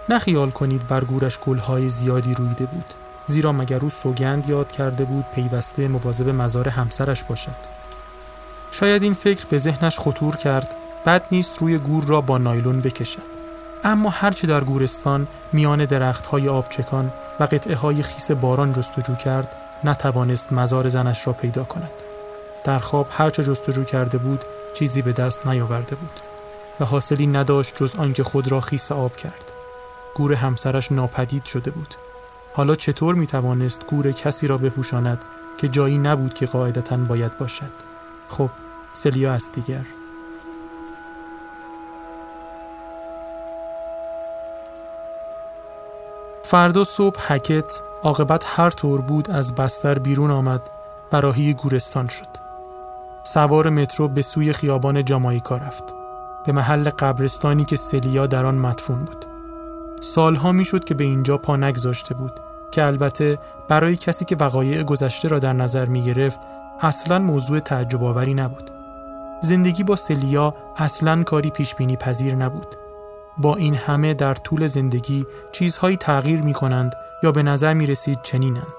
نخیال 0.09 0.49
کنید 0.49 0.87
بر 0.87 1.03
گورش 1.03 1.39
گلهای 1.39 1.89
زیادی 1.89 2.33
رویده 2.33 2.65
بود 2.65 2.93
زیرا 3.25 3.51
مگر 3.51 3.79
او 3.81 3.89
سوگند 3.89 4.49
یاد 4.49 4.71
کرده 4.71 5.05
بود 5.05 5.25
پیوسته 5.35 5.87
مواظب 5.87 6.29
مزار 6.29 6.69
همسرش 6.69 7.23
باشد. 7.23 7.81
شاید 8.71 9.03
این 9.03 9.13
فکر 9.13 9.45
به 9.49 9.57
ذهنش 9.57 9.99
خطور 9.99 10.35
کرد 10.35 10.75
بد 11.05 11.25
نیست 11.31 11.57
روی 11.59 11.77
گور 11.77 12.03
را 12.05 12.21
با 12.21 12.37
نایلون 12.37 12.81
بکشد. 12.81 13.41
اما 13.83 14.09
هرچه 14.09 14.47
در 14.47 14.63
گورستان 14.63 15.27
میان 15.53 15.85
درختهای 15.85 16.49
آبچکان 16.49 17.11
و 17.39 17.43
قطعه 17.43 17.75
های 17.75 18.01
خیس 18.01 18.31
باران 18.31 18.73
جستجو 18.73 19.15
کرد 19.15 19.55
نتوانست 19.83 20.53
مزار 20.53 20.87
زنش 20.87 21.27
را 21.27 21.33
پیدا 21.33 21.63
کند. 21.63 21.91
در 22.63 22.79
خواب 22.79 23.07
هرچه 23.11 23.43
جستجو 23.43 23.83
کرده 23.83 24.17
بود 24.17 24.45
چیزی 24.73 25.01
به 25.01 25.11
دست 25.11 25.47
نیاورده 25.47 25.95
بود 25.95 26.19
و 26.79 26.85
حاصلی 26.85 27.27
نداشت 27.27 27.75
جز 27.75 27.95
آنکه 27.95 28.23
خود 28.23 28.51
را 28.51 28.61
خیس 28.61 28.91
آب 28.91 29.15
کرد. 29.15 29.51
گور 30.15 30.33
همسرش 30.33 30.91
ناپدید 30.91 31.45
شده 31.45 31.71
بود. 31.71 31.95
حالا 32.53 32.75
چطور 32.75 33.15
می 33.15 33.27
توانست 33.27 33.85
گور 33.87 34.11
کسی 34.11 34.47
را 34.47 34.57
بپوشاند 34.57 35.25
که 35.57 35.67
جایی 35.67 35.97
نبود 35.97 36.33
که 36.33 36.45
قاعدتا 36.45 36.97
باید 36.97 37.37
باشد؟ 37.37 37.71
خب 38.27 38.49
سلیا 38.93 39.33
است 39.33 39.51
دیگر 39.51 39.85
فردا 46.51 46.83
صبح 46.83 47.33
حکت 47.33 47.81
عاقبت 48.03 48.43
هر 48.47 48.69
طور 48.69 49.01
بود 49.01 49.31
از 49.31 49.55
بستر 49.55 49.99
بیرون 49.99 50.31
آمد 50.31 50.61
و 51.11 51.21
راهی 51.21 51.53
گورستان 51.53 52.07
شد. 52.07 52.27
سوار 53.23 53.69
مترو 53.69 54.07
به 54.07 54.21
سوی 54.21 54.53
خیابان 54.53 55.05
جامایکا 55.05 55.57
رفت. 55.57 55.83
به 56.45 56.51
محل 56.51 56.89
قبرستانی 56.89 57.65
که 57.65 57.75
سلیا 57.75 58.27
در 58.27 58.45
آن 58.45 58.55
مدفون 58.55 58.99
بود. 58.99 59.25
سالها 60.01 60.51
می‌شد 60.51 60.83
که 60.83 60.93
به 60.93 61.03
اینجا 61.03 61.37
پا 61.37 61.57
نگذاشته 61.57 62.13
بود 62.13 62.39
که 62.71 62.85
البته 62.85 63.39
برای 63.67 63.95
کسی 63.95 64.25
که 64.25 64.35
وقایع 64.35 64.83
گذشته 64.83 65.27
را 65.27 65.39
در 65.39 65.53
نظر 65.53 65.85
می 65.85 66.01
گرفت 66.01 66.39
اصلا 66.81 67.19
موضوع 67.19 67.59
تعجب 67.59 68.03
آوری 68.03 68.33
نبود. 68.33 68.69
زندگی 69.41 69.83
با 69.83 69.95
سلیا 69.95 70.55
اصلا 70.77 71.23
کاری 71.23 71.49
پیش 71.49 71.75
بینی 71.75 71.95
پذیر 71.95 72.35
نبود. 72.35 72.80
با 73.37 73.55
این 73.55 73.75
همه 73.75 74.13
در 74.13 74.33
طول 74.33 74.67
زندگی 74.67 75.25
چیزهایی 75.51 75.97
تغییر 75.97 76.41
می 76.41 76.53
کنند 76.53 76.93
یا 77.23 77.31
به 77.31 77.43
نظر 77.43 77.73
می 77.73 77.85
رسید 77.85 78.21
چنینند. 78.23 78.73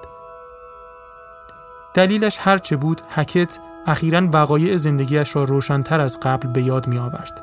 دلیلش 1.94 2.38
هرچه 2.40 2.76
بود 2.76 3.02
حکت 3.08 3.58
اخیرا 3.86 4.28
وقایع 4.32 4.76
زندگیش 4.76 5.36
را 5.36 5.44
روشنتر 5.44 6.00
از 6.00 6.20
قبل 6.20 6.48
به 6.48 6.62
یاد 6.62 6.88
می 6.88 6.98
آورد. 6.98 7.42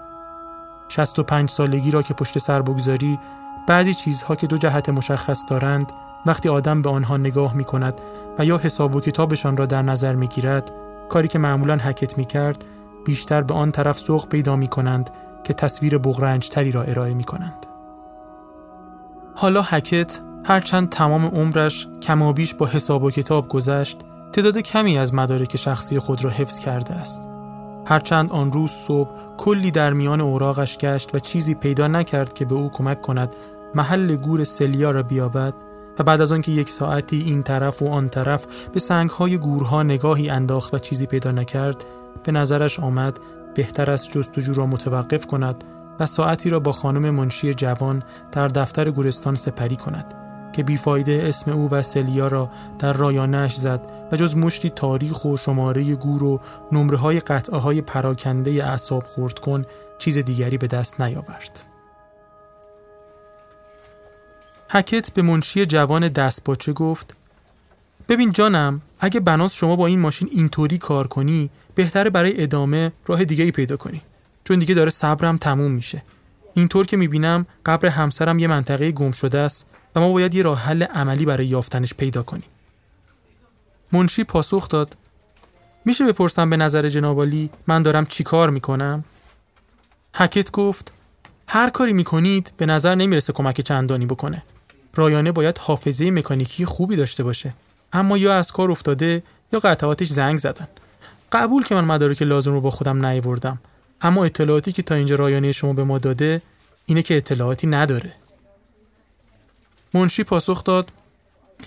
65 0.87 1.49
سالگی 1.49 1.91
را 1.91 2.01
که 2.01 2.13
پشت 2.13 2.37
سر 2.37 2.61
بگذاری 2.61 3.19
بعضی 3.67 3.93
چیزها 3.93 4.35
که 4.35 4.47
دو 4.47 4.57
جهت 4.57 4.89
مشخص 4.89 5.45
دارند 5.49 5.91
وقتی 6.25 6.49
آدم 6.49 6.81
به 6.81 6.89
آنها 6.89 7.17
نگاه 7.17 7.53
می 7.53 7.63
کند 7.63 8.01
و 8.39 8.45
یا 8.45 8.57
حساب 8.57 8.95
و 8.95 9.01
کتابشان 9.01 9.57
را 9.57 9.65
در 9.65 9.81
نظر 9.81 10.15
می 10.15 10.27
گیرد 10.27 10.71
کاری 11.09 11.27
که 11.27 11.39
معمولا 11.39 11.77
حکت 11.77 12.17
می 12.17 12.25
کرد 12.25 12.63
بیشتر 13.05 13.41
به 13.41 13.53
آن 13.53 13.71
طرف 13.71 13.99
سوق 13.99 14.27
پیدا 14.27 14.55
می 14.55 14.67
کنند 14.67 15.09
که 15.49 15.53
تصویر 15.53 15.97
بغرنج 15.97 16.49
تری 16.49 16.71
را 16.71 16.83
ارائه 16.83 17.13
می 17.13 17.23
کنند. 17.23 17.65
حالا 19.35 19.61
حکت 19.61 20.19
هرچند 20.45 20.89
تمام 20.89 21.25
عمرش 21.25 21.87
کمابیش 22.01 22.53
با 22.53 22.65
حساب 22.67 23.03
و 23.03 23.11
کتاب 23.11 23.47
گذشت 23.47 23.99
تعداد 24.31 24.57
کمی 24.57 24.97
از 24.97 25.13
مدارک 25.13 25.57
شخصی 25.57 25.99
خود 25.99 26.23
را 26.23 26.29
حفظ 26.29 26.59
کرده 26.59 26.93
است 26.93 27.29
هرچند 27.85 28.31
آن 28.31 28.51
روز 28.51 28.71
صبح 28.71 29.09
کلی 29.37 29.71
در 29.71 29.93
میان 29.93 30.21
اوراقش 30.21 30.77
گشت 30.77 31.15
و 31.15 31.19
چیزی 31.19 31.53
پیدا 31.53 31.87
نکرد 31.87 32.33
که 32.33 32.45
به 32.45 32.55
او 32.55 32.69
کمک 32.69 33.01
کند 33.01 33.35
محل 33.75 34.15
گور 34.15 34.43
سلیا 34.43 34.91
را 34.91 35.03
بیابد 35.03 35.53
و 35.99 36.03
بعد 36.03 36.21
از 36.21 36.31
آنکه 36.31 36.51
یک 36.51 36.69
ساعتی 36.69 37.21
این 37.21 37.43
طرف 37.43 37.81
و 37.81 37.87
آن 37.87 38.09
طرف 38.09 38.45
به 38.73 38.79
سنگهای 38.79 39.37
گورها 39.37 39.83
نگاهی 39.83 40.29
انداخت 40.29 40.73
و 40.73 40.77
چیزی 40.77 41.05
پیدا 41.05 41.31
نکرد 41.31 41.85
به 42.23 42.31
نظرش 42.31 42.79
آمد 42.79 43.19
بهتر 43.55 43.91
است 43.91 44.11
جستجو 44.11 44.53
را 44.53 44.65
متوقف 44.65 45.25
کند 45.25 45.63
و 45.99 46.05
ساعتی 46.05 46.49
را 46.49 46.59
با 46.59 46.71
خانم 46.71 47.09
منشی 47.09 47.53
جوان 47.53 48.03
در 48.31 48.47
دفتر 48.47 48.91
گورستان 48.91 49.35
سپری 49.35 49.75
کند 49.75 50.13
که 50.53 50.63
بیفایده 50.63 51.23
اسم 51.25 51.51
او 51.51 51.69
و 51.69 51.81
سلیا 51.81 52.27
را 52.27 52.49
در 52.79 52.93
رایانش 52.93 53.55
زد 53.55 53.87
و 54.11 54.15
جز 54.15 54.35
مشتی 54.35 54.69
تاریخ 54.69 55.25
و 55.25 55.37
شماره 55.37 55.95
گور 55.95 56.23
و 56.23 56.39
نمره 56.71 56.97
های 56.97 57.19
قطعه 57.19 57.57
های 57.57 57.81
پراکنده 57.81 58.51
اعصاب 58.51 59.03
خورد 59.03 59.39
کن 59.39 59.61
چیز 59.97 60.17
دیگری 60.17 60.57
به 60.57 60.67
دست 60.67 61.01
نیاورد. 61.01 61.67
حکت 64.69 65.13
به 65.13 65.21
منشی 65.21 65.65
جوان 65.65 66.07
دستپاچه 66.07 66.73
گفت 66.73 67.15
ببین 68.09 68.31
جانم 68.31 68.81
اگه 68.99 69.19
بناس 69.19 69.53
شما 69.53 69.75
با 69.75 69.87
این 69.87 69.99
ماشین 69.99 70.29
اینطوری 70.31 70.77
کار 70.77 71.07
کنی 71.07 71.49
بهتره 71.79 72.09
برای 72.09 72.43
ادامه 72.43 72.91
راه 73.05 73.23
دیگه 73.23 73.43
ای 73.43 73.51
پیدا 73.51 73.77
کنی. 73.77 74.01
چون 74.43 74.59
دیگه 74.59 74.75
داره 74.75 74.89
صبرم 74.89 75.37
تموم 75.37 75.71
میشه. 75.71 76.03
اینطور 76.53 76.85
که 76.85 76.97
می‌بینم 76.97 77.45
قبر 77.65 77.87
همسرم 77.87 78.39
یه 78.39 78.47
منطقه 78.47 78.91
گم 78.91 79.11
شده 79.11 79.37
است 79.37 79.67
و 79.95 79.99
ما 79.99 80.13
باید 80.13 80.35
یه 80.35 80.41
راه 80.41 80.59
حل 80.59 80.83
عملی 80.83 81.25
برای 81.25 81.45
یافتنش 81.45 81.93
پیدا 81.93 82.23
کنیم. 82.23 82.49
منشی 83.91 84.23
پاسخ 84.23 84.69
داد 84.69 84.97
میشه 85.85 86.05
بپرسم 86.05 86.49
به 86.49 86.57
نظر 86.57 86.89
جنابالی 86.89 87.49
من 87.67 87.81
دارم 87.81 88.05
چی 88.05 88.23
کار 88.23 88.49
می‌کنم؟ 88.49 89.03
حکت 90.15 90.51
گفت 90.51 90.93
هر 91.47 91.69
کاری 91.69 91.93
می‌کنید 91.93 92.53
به 92.57 92.65
نظر 92.65 92.95
نمی‌رسه 92.95 93.33
کمک 93.33 93.61
چندانی 93.61 94.05
بکنه. 94.05 94.43
رایانه 94.95 95.31
باید 95.31 95.57
حافظه 95.57 96.11
مکانیکی 96.11 96.65
خوبی 96.65 96.95
داشته 96.95 97.23
باشه. 97.23 97.53
اما 97.93 98.17
یا 98.17 98.35
از 98.35 98.51
کار 98.51 98.71
افتاده 98.71 99.23
یا 99.53 99.59
قطعاتش 99.59 100.07
زنگ 100.07 100.37
زدن. 100.37 100.67
قبول 101.31 101.63
که 101.63 101.75
من 101.75 101.85
مدارک 101.85 102.21
لازم 102.21 102.51
رو 102.51 102.61
با 102.61 102.69
خودم 102.69 103.05
نیاوردم. 103.05 103.59
اما 104.01 104.25
اطلاعاتی 104.25 104.71
که 104.71 104.81
تا 104.81 104.95
اینجا 104.95 105.15
رایانه 105.15 105.51
شما 105.51 105.73
به 105.73 105.83
ما 105.83 105.97
داده 105.97 106.41
اینه 106.85 107.01
که 107.01 107.17
اطلاعاتی 107.17 107.67
نداره. 107.67 108.13
منشی 109.93 110.23
پاسخ 110.23 110.63
داد 110.63 110.91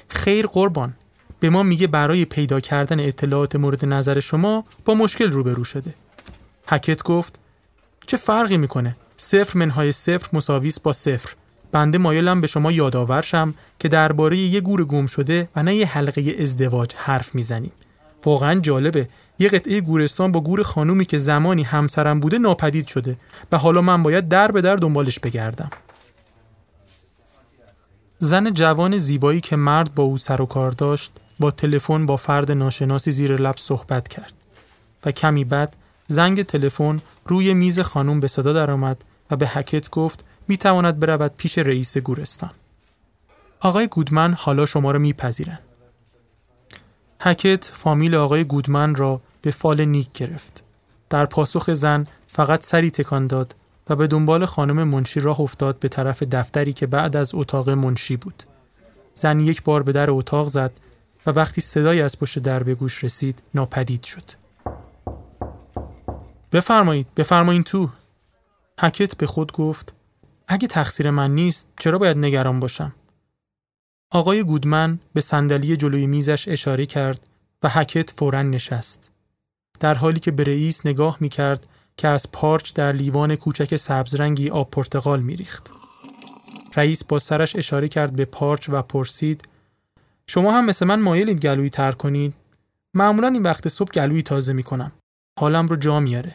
خیر 0.08 0.46
قربان. 0.46 0.94
به 1.40 1.50
ما 1.50 1.62
میگه 1.62 1.86
برای 1.86 2.24
پیدا 2.24 2.60
کردن 2.60 3.00
اطلاعات 3.00 3.56
مورد 3.56 3.84
نظر 3.84 4.20
شما 4.20 4.64
با 4.84 4.94
مشکل 4.94 5.30
روبرو 5.30 5.64
شده. 5.64 5.94
حکت 6.66 7.02
گفت 7.02 7.40
چه 8.06 8.16
فرقی 8.16 8.56
می‌کنه؟ 8.56 8.96
صفر 9.16 9.58
منهای 9.58 9.92
صفر 9.92 10.28
مساویس 10.32 10.80
با 10.80 10.92
صفر. 10.92 11.34
بنده 11.72 11.98
مایلم 11.98 12.40
به 12.40 12.46
شما 12.46 12.72
یادآور 12.72 13.22
شم 13.22 13.54
که 13.78 13.88
درباره 13.88 14.36
یه 14.36 14.60
گور 14.60 14.84
گم 14.84 15.06
شده 15.06 15.48
و 15.56 15.62
نه 15.62 15.74
یه 15.74 15.86
حلقه 15.86 16.36
ازدواج 16.40 16.94
حرف 16.96 17.34
می‌زنیم. 17.34 17.72
واقعا 18.24 18.60
جالبه. 18.60 19.08
یه 19.42 19.48
قطعه 19.48 19.80
گورستان 19.80 20.32
با 20.32 20.40
گور 20.40 20.62
خانومی 20.62 21.04
که 21.04 21.18
زمانی 21.18 21.62
همسرم 21.62 22.20
بوده 22.20 22.38
ناپدید 22.38 22.86
شده 22.86 23.16
و 23.52 23.58
حالا 23.58 23.80
من 23.80 24.02
باید 24.02 24.28
در 24.28 24.52
به 24.52 24.60
در 24.60 24.76
دنبالش 24.76 25.18
بگردم 25.18 25.70
زن 28.18 28.52
جوان 28.52 28.98
زیبایی 28.98 29.40
که 29.40 29.56
مرد 29.56 29.94
با 29.94 30.02
او 30.02 30.16
سر 30.16 30.40
و 30.40 30.46
کار 30.46 30.70
داشت 30.70 31.12
با 31.38 31.50
تلفن 31.50 32.06
با 32.06 32.16
فرد 32.16 32.52
ناشناسی 32.52 33.10
زیر 33.10 33.36
لب 33.36 33.56
صحبت 33.58 34.08
کرد 34.08 34.34
و 35.04 35.10
کمی 35.10 35.44
بعد 35.44 35.76
زنگ 36.06 36.42
تلفن 36.42 37.00
روی 37.26 37.54
میز 37.54 37.80
خانم 37.80 38.20
به 38.20 38.28
صدا 38.28 38.52
درآمد 38.52 39.04
و 39.30 39.36
به 39.36 39.46
حکت 39.46 39.90
گفت 39.90 40.24
می 40.48 40.56
تواند 40.56 41.00
برود 41.00 41.32
پیش 41.36 41.58
رئیس 41.58 41.98
گورستان. 41.98 42.50
آقای 43.60 43.88
گودمن 43.88 44.32
حالا 44.32 44.66
شما 44.66 44.90
را 44.90 44.98
میپذیرند. 44.98 45.58
حکت 47.20 47.64
فامیل 47.64 48.14
آقای 48.14 48.44
گودمن 48.44 48.94
را 48.94 49.20
به 49.42 49.50
فال 49.50 49.84
نیک 49.84 50.12
گرفت. 50.12 50.64
در 51.10 51.26
پاسخ 51.26 51.72
زن 51.72 52.06
فقط 52.26 52.64
سری 52.64 52.90
تکان 52.90 53.26
داد 53.26 53.54
و 53.88 53.96
به 53.96 54.06
دنبال 54.06 54.46
خانم 54.46 54.82
منشی 54.88 55.20
راه 55.20 55.40
افتاد 55.40 55.78
به 55.78 55.88
طرف 55.88 56.22
دفتری 56.22 56.72
که 56.72 56.86
بعد 56.86 57.16
از 57.16 57.30
اتاق 57.34 57.70
منشی 57.70 58.16
بود. 58.16 58.42
زن 59.14 59.40
یک 59.40 59.62
بار 59.62 59.82
به 59.82 59.92
در 59.92 60.10
اتاق 60.10 60.48
زد 60.48 60.72
و 61.26 61.30
وقتی 61.30 61.60
صدای 61.60 62.02
از 62.02 62.18
پشت 62.18 62.38
در 62.38 62.62
به 62.62 62.74
گوش 62.74 63.04
رسید 63.04 63.42
ناپدید 63.54 64.02
شد. 64.02 64.42
بفرمایید 66.52 67.14
بفرمایید 67.16 67.64
تو 67.64 67.88
حکت 68.80 69.16
به 69.16 69.26
خود 69.26 69.52
گفت 69.52 69.94
اگه 70.48 70.68
تقصیر 70.68 71.10
من 71.10 71.34
نیست 71.34 71.72
چرا 71.80 71.98
باید 71.98 72.18
نگران 72.18 72.60
باشم 72.60 72.94
آقای 74.10 74.44
گودمن 74.44 74.98
به 75.14 75.20
صندلی 75.20 75.76
جلوی 75.76 76.06
میزش 76.06 76.48
اشاره 76.48 76.86
کرد 76.86 77.26
و 77.62 77.68
حکت 77.68 78.10
فورا 78.10 78.42
نشست 78.42 79.11
در 79.82 79.94
حالی 79.94 80.20
که 80.20 80.30
به 80.30 80.44
رئیس 80.44 80.86
نگاه 80.86 81.16
می 81.20 81.28
کرد 81.28 81.66
که 81.96 82.08
از 82.08 82.32
پارچ 82.32 82.72
در 82.72 82.92
لیوان 82.92 83.36
کوچک 83.36 83.76
سبزرنگی 83.76 84.50
آب 84.50 84.70
پرتقال 84.70 85.20
می 85.20 85.36
ریخت. 85.36 85.72
رئیس 86.76 87.04
با 87.04 87.18
سرش 87.18 87.56
اشاره 87.56 87.88
کرد 87.88 88.16
به 88.16 88.24
پارچ 88.24 88.68
و 88.68 88.82
پرسید 88.82 89.48
شما 90.26 90.52
هم 90.52 90.66
مثل 90.66 90.86
من 90.86 91.00
مایلید 91.00 91.40
گلویی 91.40 91.70
تر 91.70 91.92
کنید؟ 91.92 92.34
معمولا 92.94 93.28
این 93.28 93.42
وقت 93.42 93.68
صبح 93.68 93.90
گلویی 93.90 94.22
تازه 94.22 94.52
می 94.52 94.62
کنم 94.62 94.92
حالم 95.40 95.66
رو 95.66 95.76
جا 95.76 96.00
میاره 96.00 96.34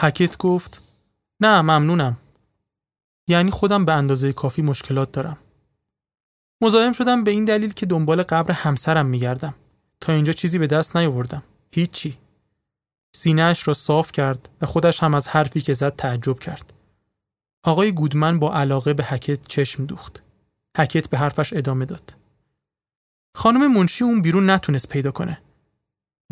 حکت 0.00 0.38
گفت 0.38 0.82
نه 1.40 1.62
ممنونم. 1.62 2.16
یعنی 3.28 3.50
خودم 3.50 3.84
به 3.84 3.92
اندازه 3.92 4.32
کافی 4.32 4.62
مشکلات 4.62 5.12
دارم. 5.12 5.38
مزاحم 6.62 6.92
شدم 6.92 7.24
به 7.24 7.30
این 7.30 7.44
دلیل 7.44 7.72
که 7.72 7.86
دنبال 7.86 8.22
قبر 8.22 8.52
همسرم 8.52 9.06
میگردم. 9.06 9.54
تا 10.00 10.12
اینجا 10.12 10.32
چیزی 10.32 10.58
به 10.58 10.66
دست 10.66 10.96
نیاوردم. 10.96 11.42
هیچی. 11.74 12.18
سینهش 13.16 13.68
را 13.68 13.74
صاف 13.74 14.12
کرد 14.12 14.48
و 14.60 14.66
خودش 14.66 15.02
هم 15.02 15.14
از 15.14 15.28
حرفی 15.28 15.60
که 15.60 15.72
زد 15.72 15.96
تعجب 15.96 16.38
کرد. 16.38 16.72
آقای 17.64 17.92
گودمن 17.92 18.38
با 18.38 18.54
علاقه 18.54 18.94
به 18.94 19.04
حکت 19.04 19.48
چشم 19.48 19.86
دوخت. 19.86 20.22
حکت 20.78 21.08
به 21.08 21.18
حرفش 21.18 21.52
ادامه 21.52 21.84
داد. 21.84 22.16
خانم 23.36 23.72
منشی 23.72 24.04
اون 24.04 24.22
بیرون 24.22 24.50
نتونست 24.50 24.88
پیدا 24.88 25.10
کنه. 25.10 25.40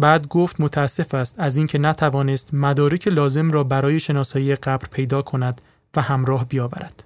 بعد 0.01 0.29
گفت 0.29 0.61
متاسف 0.61 1.15
است 1.15 1.41
از 1.41 1.57
اینکه 1.57 1.79
نتوانست 1.79 2.55
مدارک 2.55 3.09
لازم 3.09 3.51
را 3.51 3.65
برای 3.65 4.01
شناسایی 4.01 4.55
قبر 4.55 4.87
پیدا 4.87 5.23
کند 5.23 5.61
و 5.97 6.01
همراه 6.01 6.45
بیاورد. 6.45 7.05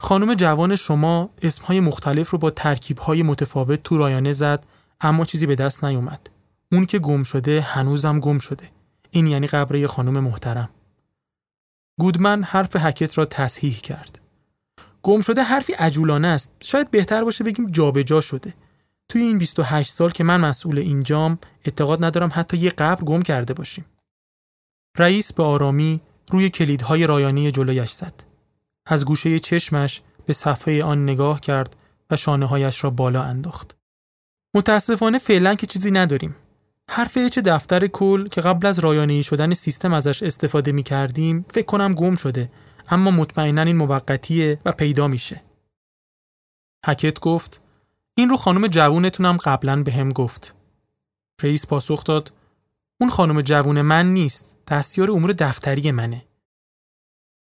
خانم 0.00 0.34
جوان 0.34 0.76
شما 0.76 1.30
اسمهای 1.42 1.80
مختلف 1.80 2.30
رو 2.30 2.38
با 2.38 2.50
ترکیبهای 2.50 3.22
متفاوت 3.22 3.82
تو 3.82 3.98
رایانه 3.98 4.32
زد 4.32 4.66
اما 5.02 5.24
چیزی 5.24 5.46
به 5.46 5.54
دست 5.54 5.84
نیومد. 5.84 6.30
اون 6.72 6.84
که 6.84 6.98
گم 6.98 7.22
شده 7.22 7.60
هنوزم 7.60 8.20
گم 8.20 8.38
شده. 8.38 8.70
این 9.10 9.26
یعنی 9.26 9.46
قبره 9.46 9.86
خانم 9.86 10.24
محترم. 10.24 10.68
گودمن 12.00 12.42
حرف 12.42 12.76
حکت 12.76 13.18
را 13.18 13.24
تصحیح 13.24 13.78
کرد. 13.80 14.20
گم 15.02 15.20
شده 15.20 15.42
حرفی 15.42 15.72
عجولانه 15.72 16.28
است. 16.28 16.54
شاید 16.60 16.90
بهتر 16.90 17.24
باشه 17.24 17.44
بگیم 17.44 17.66
جابجا 17.66 18.02
جا 18.02 18.20
شده. 18.20 18.54
توی 19.08 19.22
این 19.22 19.38
28 19.38 19.92
سال 19.92 20.10
که 20.10 20.24
من 20.24 20.40
مسئول 20.40 20.78
اینجام 20.78 21.38
اعتقاد 21.64 22.04
ندارم 22.04 22.30
حتی 22.34 22.56
یه 22.56 22.70
قبر 22.70 23.04
گم 23.04 23.22
کرده 23.22 23.54
باشیم. 23.54 23.84
رئیس 24.98 25.32
به 25.32 25.42
آرامی 25.42 26.00
روی 26.30 26.50
کلیدهای 26.50 27.06
رایانه 27.06 27.50
جلویش 27.50 27.90
زد. 27.90 28.24
از 28.86 29.04
گوشه 29.04 29.38
چشمش 29.38 30.02
به 30.26 30.32
صفحه 30.32 30.84
آن 30.84 31.02
نگاه 31.02 31.40
کرد 31.40 31.76
و 32.10 32.16
شانه 32.16 32.46
هایش 32.46 32.84
را 32.84 32.90
بالا 32.90 33.22
انداخت. 33.22 33.81
متاسفانه 34.54 35.18
فعلا 35.18 35.54
که 35.54 35.66
چیزی 35.66 35.90
نداریم. 35.90 36.36
حرف 36.90 37.18
چه 37.18 37.40
دفتر 37.40 37.86
کل 37.86 38.26
که 38.26 38.40
قبل 38.40 38.66
از 38.66 38.78
رایانه 38.78 39.22
شدن 39.22 39.54
سیستم 39.54 39.92
ازش 39.92 40.22
استفاده 40.22 40.72
می 40.72 40.82
کردیم 40.82 41.44
فکر 41.50 41.66
کنم 41.66 41.94
گم 41.94 42.16
شده 42.16 42.50
اما 42.88 43.10
مطمئنا 43.10 43.62
این 43.62 43.76
موقتیه 43.76 44.58
و 44.64 44.72
پیدا 44.72 45.08
میشه. 45.08 45.42
حکت 46.86 47.20
گفت 47.20 47.62
این 48.14 48.28
رو 48.28 48.36
خانم 48.36 48.66
جوونتونم 48.66 49.36
قبلا 49.36 49.82
به 49.82 49.92
هم 49.92 50.08
گفت. 50.08 50.54
رئیس 51.42 51.66
پاسخ 51.66 52.04
داد 52.04 52.32
اون 53.00 53.10
خانم 53.10 53.40
جوون 53.40 53.82
من 53.82 54.06
نیست 54.06 54.56
دستیار 54.68 55.10
امور 55.10 55.32
دفتری 55.32 55.90
منه. 55.90 56.24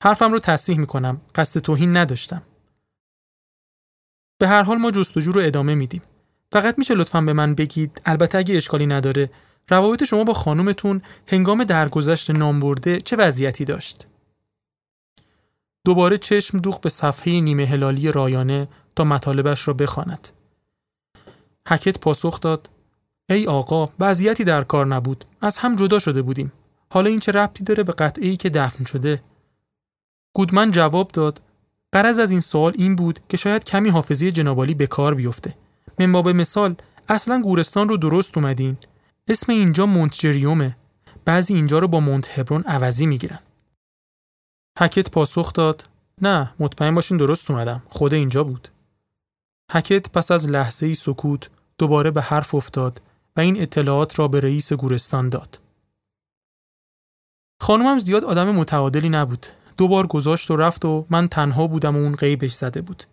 حرفم 0.03 0.31
رو 0.31 0.39
تصحیح 0.39 0.79
می‌کنم 0.79 1.21
قصد 1.35 1.59
توهین 1.59 1.97
نداشتم. 1.97 2.43
به 4.37 4.47
هر 4.47 4.63
حال 4.63 4.77
ما 4.77 4.91
جستجو 4.91 5.31
رو 5.31 5.41
ادامه 5.41 5.75
میدیم. 5.75 6.01
فقط 6.53 6.77
میشه 6.77 6.95
لطفا 6.95 7.21
به 7.21 7.33
من 7.33 7.55
بگید. 7.55 8.01
البته 8.05 8.37
اگه 8.37 8.57
اشکالی 8.57 8.87
نداره. 8.87 9.29
روابط 9.69 10.03
شما 10.03 10.23
با 10.23 10.33
خانومتون 10.33 11.01
هنگام 11.27 11.63
درگذشت 11.63 12.31
نامبرده 12.31 13.01
چه 13.01 13.15
وضعیتی 13.15 13.65
داشت؟ 13.65 14.07
دوباره 15.85 16.17
چشم 16.17 16.57
دوخ 16.57 16.79
به 16.79 16.89
صفحه 16.89 17.41
نیمه 17.41 17.65
هلالی 17.65 18.11
رایانه 18.11 18.67
تا 18.95 19.03
مطالبش 19.03 19.67
را 19.67 19.73
بخواند. 19.73 20.27
حکت 21.67 21.99
پاسخ 21.99 22.39
داد. 22.39 22.69
ای 23.29 23.47
آقا 23.47 23.89
وضعیتی 23.99 24.43
در 24.43 24.63
کار 24.63 24.85
نبود. 24.85 25.25
از 25.41 25.57
هم 25.57 25.75
جدا 25.75 25.99
شده 25.99 26.21
بودیم. 26.21 26.51
حالا 26.89 27.09
این 27.09 27.19
چه 27.19 27.31
ربطی 27.31 27.63
داره 27.63 27.83
به 27.83 27.91
قطعه 27.91 28.27
ای 28.27 28.35
که 28.35 28.49
دفن 28.49 28.85
شده؟ 28.85 29.23
گودمن 30.33 30.71
جواب 30.71 31.07
داد. 31.07 31.41
قرض 31.91 32.19
از 32.19 32.31
این 32.31 32.39
سوال 32.39 32.73
این 32.75 32.95
بود 32.95 33.19
که 33.29 33.37
شاید 33.37 33.63
کمی 33.63 33.89
حافظه 33.89 34.31
جنابالی 34.31 34.73
به 34.73 34.87
کار 34.87 35.15
بیفته. 35.15 35.62
من 35.99 36.21
به 36.21 36.33
مثال 36.33 36.75
اصلا 37.09 37.41
گورستان 37.41 37.89
رو 37.89 37.97
درست 37.97 38.37
اومدین 38.37 38.77
اسم 39.27 39.51
اینجا 39.51 39.85
مونتجریومه 39.85 40.77
بعضی 41.25 41.53
اینجا 41.53 41.79
رو 41.79 41.87
با 41.87 41.99
مونت 41.99 42.39
هبرون 42.39 42.63
عوضی 42.63 43.05
می‌گیرن 43.05 43.39
حکت 44.79 45.11
پاسخ 45.11 45.53
داد 45.53 45.89
نه 46.21 46.53
مطمئن 46.59 46.95
باشین 46.95 47.17
درست 47.17 47.51
اومدم 47.51 47.83
خود 47.89 48.13
اینجا 48.13 48.43
بود 48.43 48.67
حکت 49.71 50.09
پس 50.09 50.31
از 50.31 50.49
لحظه 50.49 50.93
سکوت 50.93 51.49
دوباره 51.77 52.11
به 52.11 52.21
حرف 52.21 52.55
افتاد 52.55 53.01
و 53.35 53.41
این 53.41 53.61
اطلاعات 53.61 54.19
را 54.19 54.27
به 54.27 54.39
رئیس 54.39 54.73
گورستان 54.73 55.29
داد. 55.29 55.59
خانومم 57.61 57.99
زیاد 57.99 58.23
آدم 58.23 58.55
متعادلی 58.55 59.09
نبود. 59.09 59.45
دو 59.77 59.87
بار 59.87 60.07
گذاشت 60.07 60.51
و 60.51 60.55
رفت 60.55 60.85
و 60.85 61.05
من 61.09 61.27
تنها 61.27 61.67
بودم 61.67 61.95
و 61.95 61.99
اون 61.99 62.15
غیبش 62.15 62.53
زده 62.53 62.81
بود. 62.81 63.03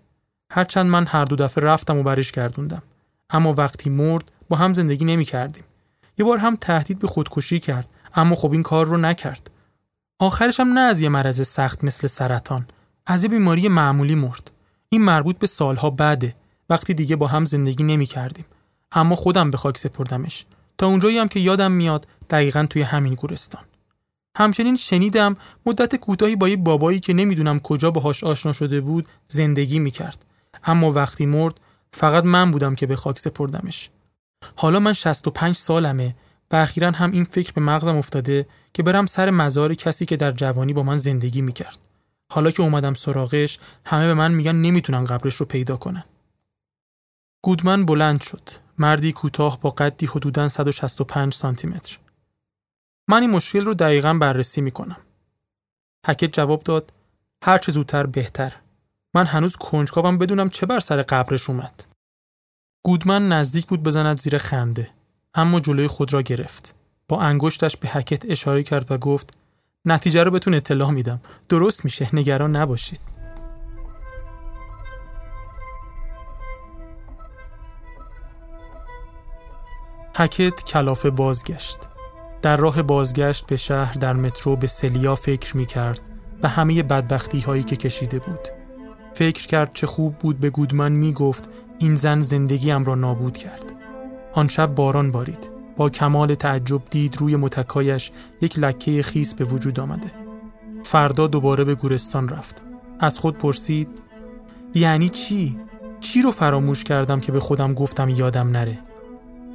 هرچند 0.51 0.87
من 0.87 1.07
هر 1.07 1.25
دو 1.25 1.37
دفعه 1.37 1.65
رفتم 1.65 1.99
و 1.99 2.03
برش 2.03 2.33
گردوندم. 2.33 2.83
اما 3.31 3.53
وقتی 3.53 3.91
مرد 3.91 4.33
با 4.49 4.57
هم 4.57 4.75
زندگی 4.75 5.05
نمی 5.05 5.25
کردیم. 5.25 5.65
یه 6.19 6.25
بار 6.25 6.39
هم 6.39 6.57
تهدید 6.57 6.99
به 6.99 7.07
خودکشی 7.07 7.61
کرد 7.61 7.89
اما 8.15 8.35
خب 8.35 8.53
این 8.53 8.63
کار 8.63 8.87
رو 8.87 8.97
نکرد. 8.97 9.51
آخرش 10.19 10.61
هم 10.61 10.73
نه 10.73 10.81
از 10.81 11.01
یه 11.01 11.09
مرض 11.09 11.49
سخت 11.49 11.85
مثل 11.85 12.07
سرطان 12.07 12.67
از 13.07 13.25
یه 13.25 13.31
بیماری 13.31 13.69
معمولی 13.69 14.15
مرد. 14.15 14.51
این 14.89 15.03
مربوط 15.03 15.39
به 15.39 15.47
سالها 15.47 15.91
بعده 15.91 16.35
وقتی 16.71 16.95
دیگه 16.95 17.17
با 17.17 17.27
هم 17.27 17.45
زندگی 17.45 17.85
نمی 17.85 18.07
کردیم. 18.07 18.45
اما 18.93 19.15
خودم 19.15 19.51
به 19.51 19.57
خاک 19.57 19.79
سپردمش 19.79 20.45
تا 20.79 20.87
اونجایی 20.87 21.19
هم 21.19 21.29
که 21.29 21.41
یادم 21.41 21.73
میاد 21.73 22.07
دقیقا 22.31 22.67
توی 22.71 22.83
همین 22.83 23.15
گورستان. 23.15 23.63
همچنین 24.37 24.77
شنیدم 24.77 25.37
مدت 25.67 25.97
کوتاهی 25.97 26.37
با 26.37 26.49
یه 26.49 26.57
بابایی 26.57 27.01
که 27.01 27.13
نمی‌دونم 27.13 27.59
کجا 27.59 27.91
باهاش 27.91 28.25
آشنا 28.25 28.53
شده 28.53 28.81
بود 28.81 29.09
زندگی 29.29 29.79
می‌کرد. 29.79 30.25
اما 30.65 30.91
وقتی 30.91 31.27
مرد 31.27 31.61
فقط 31.93 32.25
من 32.25 32.51
بودم 32.51 32.75
که 32.75 32.87
به 32.87 32.97
خاک 32.97 33.19
سپردمش. 33.19 33.91
حالا 34.57 34.81
من 34.81 34.93
65 34.93 35.55
سالمه 35.55 36.17
و 36.51 36.57
اخیرا 36.57 36.91
هم 36.91 37.11
این 37.11 37.25
فکر 37.25 37.53
به 37.53 37.61
مغزم 37.61 37.97
افتاده 37.97 38.47
که 38.75 38.83
برم 38.83 39.07
سر 39.07 39.31
مزار 39.31 39.75
کسی 39.75 40.07
که 40.07 40.17
در 40.17 40.31
جوانی 40.31 40.73
با 40.73 40.83
من 40.83 40.97
زندگی 40.97 41.43
می‌کرد. 41.43 41.89
حالا 42.33 42.51
که 42.51 42.63
اومدم 42.63 42.95
سراغش 42.95 43.59
همه 43.87 44.07
به 44.07 44.15
من 44.15 44.33
میگن 44.33 44.57
نمی‌تونن 44.57 45.05
قبرش 45.05 45.35
رو 45.35 45.47
پیدا 45.47 45.77
کنن. 45.77 46.05
گودمن 47.45 47.85
بلند 47.85 48.21
شد. 48.21 48.49
مردی 48.79 49.13
کوتاه 49.13 49.61
با 49.61 49.71
قدی 49.71 50.07
حدوداً 50.07 50.49
165 50.49 51.35
سانتی 51.35 51.67
متر. 51.67 51.99
من 53.09 53.21
این 53.21 53.31
مشکل 53.31 53.65
رو 53.65 53.75
دقیقا 53.75 54.15
بررسی 54.15 54.61
می 54.61 54.71
کنم. 54.71 55.01
حکت 56.07 56.33
جواب 56.33 56.63
داد 56.63 56.93
هر 57.45 57.59
چه 57.59 57.73
زودتر 57.73 58.07
بهتر. 58.07 58.53
من 59.15 59.27
هنوز 59.27 59.57
کنجکاوم 59.57 60.19
بدونم 60.19 60.51
چه 60.51 60.67
بر 60.67 60.81
سر 60.81 61.03
قبرش 61.03 61.51
اومد. 61.51 61.85
گودمن 62.85 63.29
نزدیک 63.29 63.67
بود 63.67 63.83
بزند 63.83 64.21
زیر 64.21 64.39
خنده 64.39 64.91
اما 65.35 65.61
جلوی 65.61 65.87
خود 65.87 66.13
را 66.13 66.23
گرفت. 66.23 66.75
با 67.09 67.21
انگشتش 67.21 67.77
به 67.77 67.89
حکت 67.89 68.31
اشاره 68.31 68.63
کرد 68.63 68.93
و 68.93 68.99
گفت 68.99 69.39
نتیجه 69.85 70.23
رو 70.23 70.31
بهتون 70.31 70.55
اطلاع 70.55 70.91
میدم. 70.91 71.21
درست 71.49 71.85
میشه 71.85 72.09
نگران 72.13 72.57
نباشید. 72.57 73.01
حکت 80.17 80.65
کلافه 80.65 81.11
بازگشت. 81.11 81.79
در 82.43 82.57
راه 82.57 82.83
بازگشت 82.83 83.47
به 83.47 83.57
شهر 83.57 83.93
در 83.93 84.13
مترو 84.13 84.57
به 84.57 84.67
سلیا 84.67 85.15
فکر 85.15 85.57
می 85.57 85.67
کرد 85.67 86.01
و 86.43 86.49
همه 86.49 86.83
بدبختی 86.83 87.41
هایی 87.41 87.63
که 87.63 87.77
کشیده 87.77 88.19
بود. 88.19 88.60
فکر 89.21 89.47
کرد 89.47 89.71
چه 89.75 89.87
خوب 89.87 90.15
بود 90.15 90.41
به 90.41 90.51
گودمن 90.51 90.93
می 90.93 91.13
گفت 91.13 91.49
این 91.79 91.95
زن 91.95 92.21
زندگیم 92.21 92.85
را 92.85 92.95
نابود 92.95 93.37
کرد. 93.37 93.73
آن 94.33 94.49
شب 94.49 94.75
باران 94.75 95.11
بارید. 95.11 95.51
با 95.77 95.91
کمال 95.91 96.35
تعجب 96.35 96.83
دید 96.91 97.17
روی 97.17 97.37
متکایش 97.37 98.11
یک 98.41 98.59
لکه 98.59 99.03
خیس 99.03 99.35
به 99.35 99.45
وجود 99.45 99.81
آمده. 99.81 100.13
فردا 100.85 101.27
دوباره 101.27 101.65
به 101.65 101.75
گورستان 101.75 102.29
رفت. 102.29 102.65
از 103.01 103.19
خود 103.19 103.39
پرسید 103.39 104.03
یعنی 104.75 105.09
چی؟ 105.09 105.59
چی 106.01 106.23
رو 106.23 106.31
فراموش 106.31 106.85
کردم 106.85 107.21
که 107.21 107.33
به 107.33 107.41
خودم 107.41 107.75
گفتم 107.75 108.09
یادم 108.09 108.49
نره؟ 108.49 108.79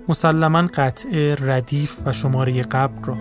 مسلما 0.08 0.62
قطعه 0.74 1.36
ردیف 1.36 2.02
و 2.06 2.14
شماره 2.14 2.62
قبر 2.62 3.06
را 3.06 3.18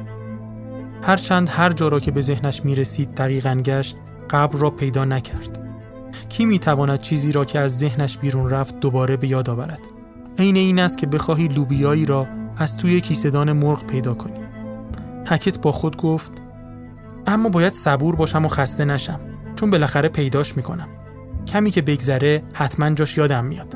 هرچند 1.03 1.49
هر 1.49 1.73
جا 1.73 1.89
را 1.89 2.01
که 2.01 2.11
به 2.11 2.21
ذهنش 2.21 2.65
می 2.65 2.75
رسید 2.75 3.15
دقیقا 3.15 3.55
گشت 3.55 3.97
قبر 4.31 4.59
را 4.59 4.71
پیدا 4.71 5.05
نکرد 5.05 5.64
کی 6.29 6.47
می 6.47 6.59
تواند 6.59 6.99
چیزی 6.99 7.33
را 7.33 7.45
که 7.45 7.59
از 7.59 7.79
ذهنش 7.79 8.19
بیرون 8.19 8.51
رفت 8.51 8.81
دوباره 8.81 9.17
به 9.17 9.29
یاد 9.29 9.51
آورد؟ 9.51 9.81
عین 10.39 10.57
این 10.57 10.79
است 10.79 10.99
که 10.99 11.07
بخواهی 11.07 11.49
لوبیایی 11.49 12.07
را 12.07 12.27
از 12.57 12.77
توی 12.77 13.01
کیسهدان 13.01 13.53
مرغ 13.53 13.87
پیدا 13.87 14.15
کنی. 14.15 14.41
حکت 15.29 15.61
با 15.61 15.73
خود 15.73 15.97
گفت 15.97 16.33
اما 17.27 17.49
باید 17.49 17.73
صبور 17.73 18.17
باشم 18.17 18.45
و 18.45 18.49
خسته 18.49 18.85
نشم 18.85 19.21
چون 19.57 19.71
بالاخره 19.71 20.09
پیداش 20.09 20.57
می‌کنم. 20.57 20.89
کمی 21.47 21.71
که 21.71 21.83
بگذره 21.83 22.43
حتما 22.55 22.91
جاش 22.91 23.19
یادم 23.19 23.45
میاد. 23.45 23.75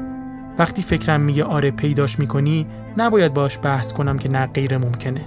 وقتی 0.59 0.83
فکرم 0.83 1.21
میگه 1.21 1.45
آره 1.45 1.71
پیداش 1.71 2.19
می‌کنی 2.19 2.67
نباید 2.97 3.35
باش 3.35 3.59
بحث 3.63 3.93
کنم 3.93 4.19
که 4.19 4.29
نه 4.29 4.47
غیر 4.47 4.79
ممکنه. 4.79 5.27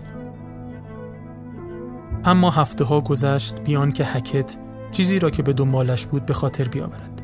اما 2.26 2.50
هفته 2.50 2.84
ها 2.84 3.02
گذشت 3.02 3.62
بیان 3.62 3.92
که 3.92 4.04
حکت 4.04 4.58
چیزی 4.92 5.20
را 5.20 5.30
که 5.30 5.44
به 5.44 5.54
دنبالش 5.54 6.06
بود 6.06 6.26
به 6.26 6.34
خاطر 6.34 6.64
بیاورد 6.64 7.22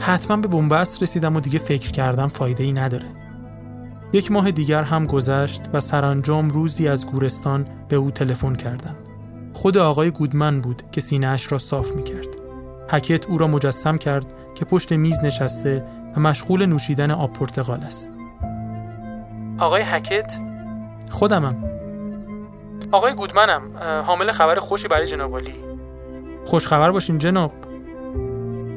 حتما 0.00 0.36
به 0.36 0.48
بنبست 0.48 1.02
رسیدم 1.02 1.36
و 1.36 1.40
دیگه 1.40 1.58
فکر 1.58 1.90
کردم 1.90 2.28
فایده 2.28 2.64
ای 2.64 2.72
نداره 2.72 3.16
یک 4.12 4.32
ماه 4.32 4.50
دیگر 4.50 4.82
هم 4.82 5.04
گذشت 5.04 5.60
و 5.72 5.80
سرانجام 5.80 6.48
روزی 6.48 6.88
از 6.88 7.06
گورستان 7.06 7.68
به 7.88 7.96
او 7.96 8.10
تلفن 8.10 8.54
کردند. 8.54 8.96
خود 9.52 9.78
آقای 9.78 10.10
گودمن 10.10 10.60
بود 10.60 10.82
که 10.92 11.00
سینهاش 11.00 11.52
را 11.52 11.58
صاف 11.58 11.92
می 11.92 12.04
کرد. 12.04 12.28
حکت 12.90 13.26
او 13.26 13.38
را 13.38 13.46
مجسم 13.46 13.96
کرد 13.96 14.32
که 14.54 14.64
پشت 14.64 14.92
میز 14.92 15.20
نشسته 15.24 15.84
و 16.16 16.20
مشغول 16.20 16.66
نوشیدن 16.66 17.10
آب 17.10 17.32
پرتقال 17.32 17.80
است. 17.80 18.10
آقای 19.58 19.82
حکت 19.82 20.38
خودمم. 21.10 21.64
آقای 22.92 23.14
گودمنم 23.14 23.62
حامل 24.06 24.30
خبر 24.30 24.54
خوشی 24.54 24.88
برای 24.88 25.06
جنابالی. 25.06 25.54
خوش 26.46 26.66
خبر 26.66 26.90
باشین 26.90 27.18
جناب. 27.18 27.52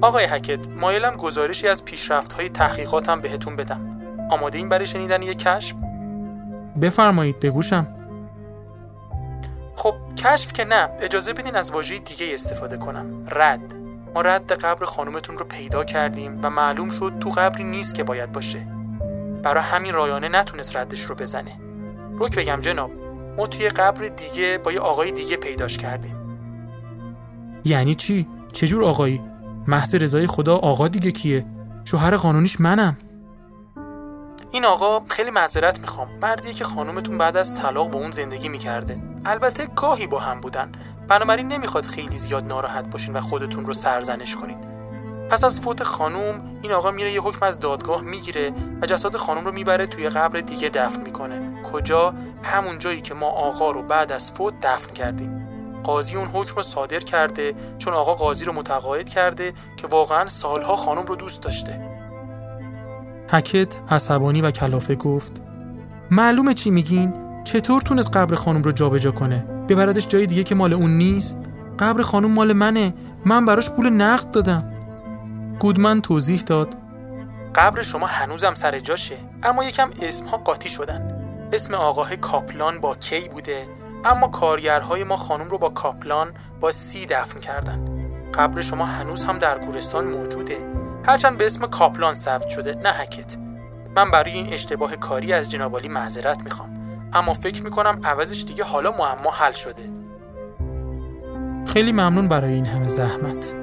آقای 0.01 0.25
حکت 0.25 0.69
مایلم 0.69 1.15
گزارشی 1.15 1.67
از 1.67 1.85
پیشرفت 1.85 2.33
های 2.33 2.49
تحقیقاتم 2.49 3.19
بهتون 3.19 3.55
بدم. 3.55 4.01
آماده 4.31 4.57
این 4.57 4.69
برای 4.69 4.85
شنیدن 4.85 5.21
یک 5.21 5.37
کشف؟ 5.37 5.75
بفرمایید 6.81 7.39
بگوشم. 7.39 7.87
خب 9.75 9.95
کشف 10.17 10.53
که 10.53 10.65
نه 10.65 10.89
اجازه 10.99 11.33
بدین 11.33 11.55
از 11.55 11.71
واژه 11.71 11.97
دیگه 11.97 12.33
استفاده 12.33 12.77
کنم 12.77 13.27
رد 13.31 13.75
ما 14.15 14.21
رد 14.21 14.51
قبر 14.51 14.85
خانومتون 14.85 15.37
رو 15.37 15.45
پیدا 15.45 15.83
کردیم 15.83 16.39
و 16.43 16.49
معلوم 16.49 16.89
شد 16.89 17.13
تو 17.19 17.29
قبری 17.29 17.63
نیست 17.63 17.95
که 17.95 18.03
باید 18.03 18.31
باشه 18.31 18.67
برای 19.43 19.63
همین 19.63 19.93
رایانه 19.93 20.29
نتونست 20.29 20.77
ردش 20.77 21.01
رو 21.01 21.15
بزنه 21.15 21.59
روک 22.17 22.35
بگم 22.37 22.59
جناب 22.61 22.91
ما 23.37 23.47
توی 23.47 23.69
قبر 23.69 24.07
دیگه 24.07 24.57
با 24.63 24.71
یه 24.71 24.79
آقای 24.79 25.11
دیگه 25.11 25.37
پیداش 25.37 25.77
کردیم 25.77 26.15
یعنی 27.65 27.95
چی؟ 27.95 28.27
چجور 28.53 28.83
آقایی؟ 28.83 29.21
محض 29.67 29.95
رضای 29.95 30.27
خدا 30.27 30.57
آقا 30.57 30.87
دیگه 30.87 31.11
کیه؟ 31.11 31.45
شوهر 31.85 32.15
قانونیش 32.15 32.59
منم 32.61 32.97
این 34.51 34.65
آقا 34.65 35.05
خیلی 35.09 35.31
معذرت 35.31 35.79
می‌خوام 35.79 36.07
مردیه 36.21 36.53
که 36.53 36.63
خانومتون 36.63 37.17
بعد 37.17 37.37
از 37.37 37.55
طلاق 37.55 37.91
با 37.91 37.99
اون 37.99 38.11
زندگی 38.11 38.49
می‌کرده 38.49 39.01
البته 39.25 39.67
گاهی 39.75 40.07
با 40.07 40.19
هم 40.19 40.39
بودن 40.39 40.71
بنابراین 41.07 41.47
نمی‌خواد 41.47 41.85
خیلی 41.85 42.17
زیاد 42.17 42.45
ناراحت 42.45 42.91
باشین 42.91 43.15
و 43.15 43.19
خودتون 43.19 43.65
رو 43.65 43.73
سرزنش 43.73 44.35
کنید 44.35 44.78
پس 45.29 45.43
از 45.43 45.61
فوت 45.61 45.83
خانوم 45.83 46.41
این 46.61 46.71
آقا 46.71 46.91
میره 46.91 47.11
یه 47.11 47.21
حکم 47.21 47.45
از 47.45 47.59
دادگاه 47.59 48.01
می‌گیره 48.01 48.53
و 48.81 48.85
جساد 48.85 49.15
خانوم 49.15 49.45
رو 49.45 49.51
می‌بره 49.51 49.87
توی 49.87 50.09
قبر 50.09 50.39
دیگه 50.39 50.69
دفن 50.69 51.01
می‌کنه. 51.01 51.61
کجا؟ 51.63 52.13
همون 52.43 52.79
جایی 52.79 53.01
که 53.01 53.13
ما 53.13 53.27
آقا 53.27 53.71
رو 53.71 53.81
بعد 53.81 54.11
از 54.11 54.31
فوت 54.31 54.53
دفن 54.61 54.93
کردیم. 54.93 55.45
قاضی 55.83 56.15
اون 56.15 56.27
حکم 56.27 56.55
رو 56.55 56.63
صادر 56.63 56.99
کرده 56.99 57.53
چون 57.77 57.93
آقا 57.93 58.13
قاضی 58.13 58.45
رو 58.45 58.53
متقاعد 58.53 59.09
کرده 59.09 59.53
که 59.77 59.87
واقعا 59.87 60.27
سالها 60.27 60.75
خانم 60.75 61.05
رو 61.05 61.15
دوست 61.15 61.41
داشته. 61.41 61.81
حکت 63.31 63.77
عصبانی 63.91 64.41
و 64.41 64.51
کلافه 64.51 64.95
گفت 64.95 65.41
معلومه 66.11 66.53
چی 66.53 66.71
میگین؟ 66.71 67.13
چطور 67.43 67.81
تونست 67.81 68.17
قبر 68.17 68.35
خانم 68.35 68.61
رو 68.61 68.71
جابجا 68.71 69.11
کنه؟ 69.11 69.45
ببردش 69.69 70.07
جای 70.07 70.25
دیگه 70.25 70.43
که 70.43 70.55
مال 70.55 70.73
اون 70.73 70.97
نیست؟ 70.97 71.39
قبر 71.79 72.01
خانم 72.01 72.31
مال 72.31 72.53
منه. 72.53 72.93
من 73.25 73.45
براش 73.45 73.69
پول 73.69 73.89
نقد 73.89 74.31
دادم. 74.31 74.73
گودمن 75.59 76.01
توضیح 76.01 76.41
داد. 76.41 76.75
قبر 77.55 77.81
شما 77.81 78.05
هنوزم 78.05 78.53
سر 78.53 78.79
جاشه 78.79 79.17
اما 79.43 79.63
یکم 79.63 79.89
اسمها 80.01 80.37
قاطی 80.37 80.69
شدن. 80.69 81.25
اسم 81.53 81.73
آقاه 81.73 82.15
کاپلان 82.15 82.79
با 82.79 82.95
کی 82.95 83.29
بوده 83.29 83.67
اما 84.05 84.27
کارگرهای 84.27 85.03
ما 85.03 85.15
خانم 85.15 85.47
رو 85.47 85.57
با 85.57 85.69
کاپلان 85.69 86.33
با 86.59 86.71
سی 86.71 87.05
دفن 87.05 87.39
کردن. 87.39 87.85
قبر 88.33 88.61
شما 88.61 88.85
هنوز 88.85 89.23
هم 89.23 89.37
در 89.37 89.59
گورستان 89.59 90.07
موجوده. 90.07 90.57
هرچند 91.05 91.37
به 91.37 91.45
اسم 91.45 91.67
کاپلان 91.67 92.13
ثبت 92.13 92.49
شده 92.49 92.75
نه 92.75 92.91
حکت. 92.91 93.37
من 93.95 94.11
برای 94.11 94.31
این 94.31 94.53
اشتباه 94.53 94.95
کاری 94.95 95.33
از 95.33 95.51
جنابالی 95.51 95.87
معذرت 95.87 96.43
می‌خوام. 96.43 96.73
اما 97.13 97.33
فکر 97.33 97.63
می‌کنم 97.63 98.01
عوضش 98.03 98.43
دیگه 98.43 98.63
حالا 98.63 98.91
معما 98.91 99.31
حل 99.31 99.51
شده. 99.51 99.89
خیلی 101.67 101.91
ممنون 101.91 102.27
برای 102.27 102.53
این 102.53 102.65
همه 102.65 102.87
زحمت. 102.87 103.55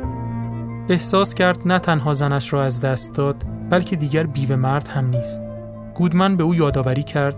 احساس 0.88 1.34
کرد 1.34 1.68
نه 1.68 1.78
تنها 1.78 2.14
زنش 2.14 2.52
را 2.52 2.64
از 2.64 2.80
دست 2.80 3.14
داد 3.14 3.44
بلکه 3.70 3.96
دیگر 3.96 4.26
بیوه 4.26 4.56
مرد 4.56 4.88
هم 4.88 5.06
نیست. 5.06 5.42
گودمن 5.94 6.36
به 6.36 6.44
او 6.44 6.54
یادآوری 6.54 7.02
کرد. 7.02 7.36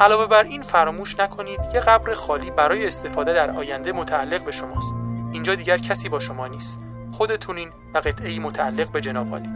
علاوه 0.00 0.26
بر 0.26 0.44
این 0.44 0.62
فراموش 0.62 1.20
نکنید 1.20 1.60
یه 1.74 1.80
قبر 1.80 2.14
خالی 2.14 2.50
برای 2.50 2.86
استفاده 2.86 3.32
در 3.32 3.50
آینده 3.50 3.92
متعلق 3.92 4.44
به 4.44 4.52
شماست. 4.52 4.94
اینجا 5.32 5.54
دیگر 5.54 5.78
کسی 5.78 6.08
با 6.08 6.18
شما 6.18 6.46
نیست. 6.46 6.80
خودتونین 7.12 7.68
و 7.94 7.98
قطعی 7.98 8.38
متعلق 8.38 8.92
به 8.92 9.00
جناب 9.00 9.30
عالی. 9.30 9.50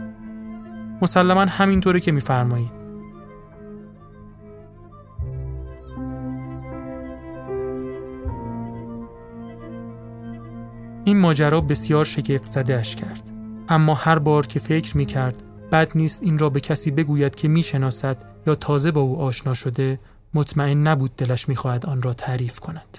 مسلما 1.01 1.41
همینطوره 1.41 1.99
که 1.99 2.11
میفرمایید. 2.11 2.80
این 11.05 11.17
ماجرا 11.17 11.61
بسیار 11.61 12.05
شگفت 12.05 12.51
زده 12.51 12.75
اش 12.75 12.95
کرد 12.95 13.31
اما 13.69 13.93
هر 13.93 14.19
بار 14.19 14.47
که 14.47 14.59
فکر 14.59 14.97
می 14.97 15.05
کرد 15.05 15.43
بد 15.71 15.91
نیست 15.95 16.23
این 16.23 16.39
را 16.39 16.49
به 16.49 16.59
کسی 16.59 16.91
بگوید 16.91 17.35
که 17.35 17.47
می 17.47 17.63
شناسد 17.63 18.23
یا 18.47 18.55
تازه 18.55 18.91
با 18.91 19.01
او 19.01 19.21
آشنا 19.21 19.53
شده 19.53 19.99
مطمئن 20.33 20.87
نبود 20.87 21.15
دلش 21.15 21.49
می‌خواهد 21.49 21.85
آن 21.85 22.01
را 22.01 22.13
تعریف 22.13 22.59
کند. 22.59 22.97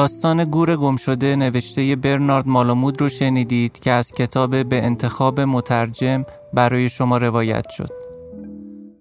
داستان 0.00 0.44
گور 0.44 0.76
گم 0.76 0.96
شده 0.96 1.36
نوشته 1.36 1.96
برنارد 1.96 2.48
مالامود 2.48 3.00
رو 3.00 3.08
شنیدید 3.08 3.78
که 3.78 3.90
از 3.90 4.12
کتاب 4.12 4.62
به 4.62 4.84
انتخاب 4.84 5.40
مترجم 5.40 6.24
برای 6.54 6.88
شما 6.88 7.16
روایت 7.16 7.68
شد. 7.68 7.90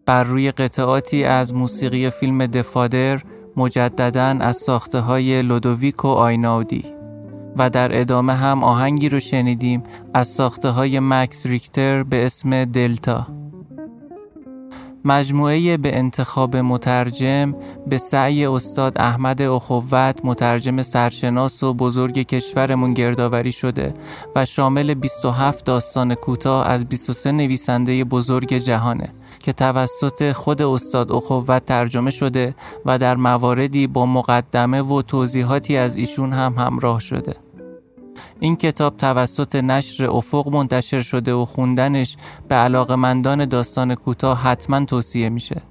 بر 0.06 0.24
روی 0.24 0.52
قطعاتی 0.52 1.24
از 1.24 1.54
موسیقی 1.54 2.10
فیلم 2.10 2.46
دفادر 2.46 3.22
مجددا 3.58 4.26
از 4.40 4.58
ساخته 4.58 5.00
های 5.00 5.42
لودویک 5.42 6.06
و 6.06 6.08
آیناودی 6.08 6.84
و 7.58 7.70
در 7.70 8.02
ادامه 8.02 8.34
هم 8.34 8.64
آهنگی 8.64 9.10
رو 9.10 9.20
شنیدیم 9.20 9.84
از 10.14 10.28
ساخته 10.28 10.70
های 10.70 11.00
مکس 11.00 11.46
ریکتر 11.46 12.04
به 12.04 12.26
اسم 12.26 12.66
دلتا 12.66 13.28
مجموعه 15.06 15.78
به 15.78 15.98
انتخاب 15.98 16.58
مترجم 16.58 17.56
به 17.88 17.98
سعی 17.98 18.46
استاد 18.46 19.02
احمد 19.02 19.42
اخوت 19.42 20.20
مترجم 20.24 20.82
سرشناس 20.82 21.64
و 21.64 21.74
بزرگ 21.74 22.20
کشورمون 22.20 22.94
گردآوری 22.94 23.52
شده 23.52 23.94
و 24.36 24.46
شامل 24.46 24.94
27 24.94 25.66
داستان 25.66 26.16
کوتاه 26.16 26.68
از 26.68 26.86
23 26.86 27.32
نویسنده 27.32 28.04
بزرگ 28.04 28.54
جهانه 28.54 29.14
که 29.40 29.54
توسط 29.54 30.32
خود 30.32 30.62
استاد 30.62 31.12
اخوت 31.12 31.66
ترجمه 31.66 32.12
شده 32.12 32.56
و 32.86 32.98
در 32.98 33.16
مواردی 33.16 33.88
با 33.88 34.06
مقدمه 34.06 34.82
و 34.82 35.02
توضیحاتی 35.02 35.78
از 35.78 35.96
ایشون 35.96 36.34
هم 36.34 36.54
همراه 36.58 37.00
شده 37.00 37.36
این 38.40 38.56
کتاب 38.56 38.98
توسط 38.98 39.56
نشر 39.56 40.06
افق 40.06 40.48
منتشر 40.48 41.02
شده 41.02 41.34
و 41.34 41.46
خوندنش 41.46 42.18
به 42.48 42.56
علاقمندان 42.56 43.46
داستان 43.46 43.96
کوتاه 43.96 44.42
حتما 44.42 44.86
توصیه 44.86 45.30
میشه. 45.30 45.62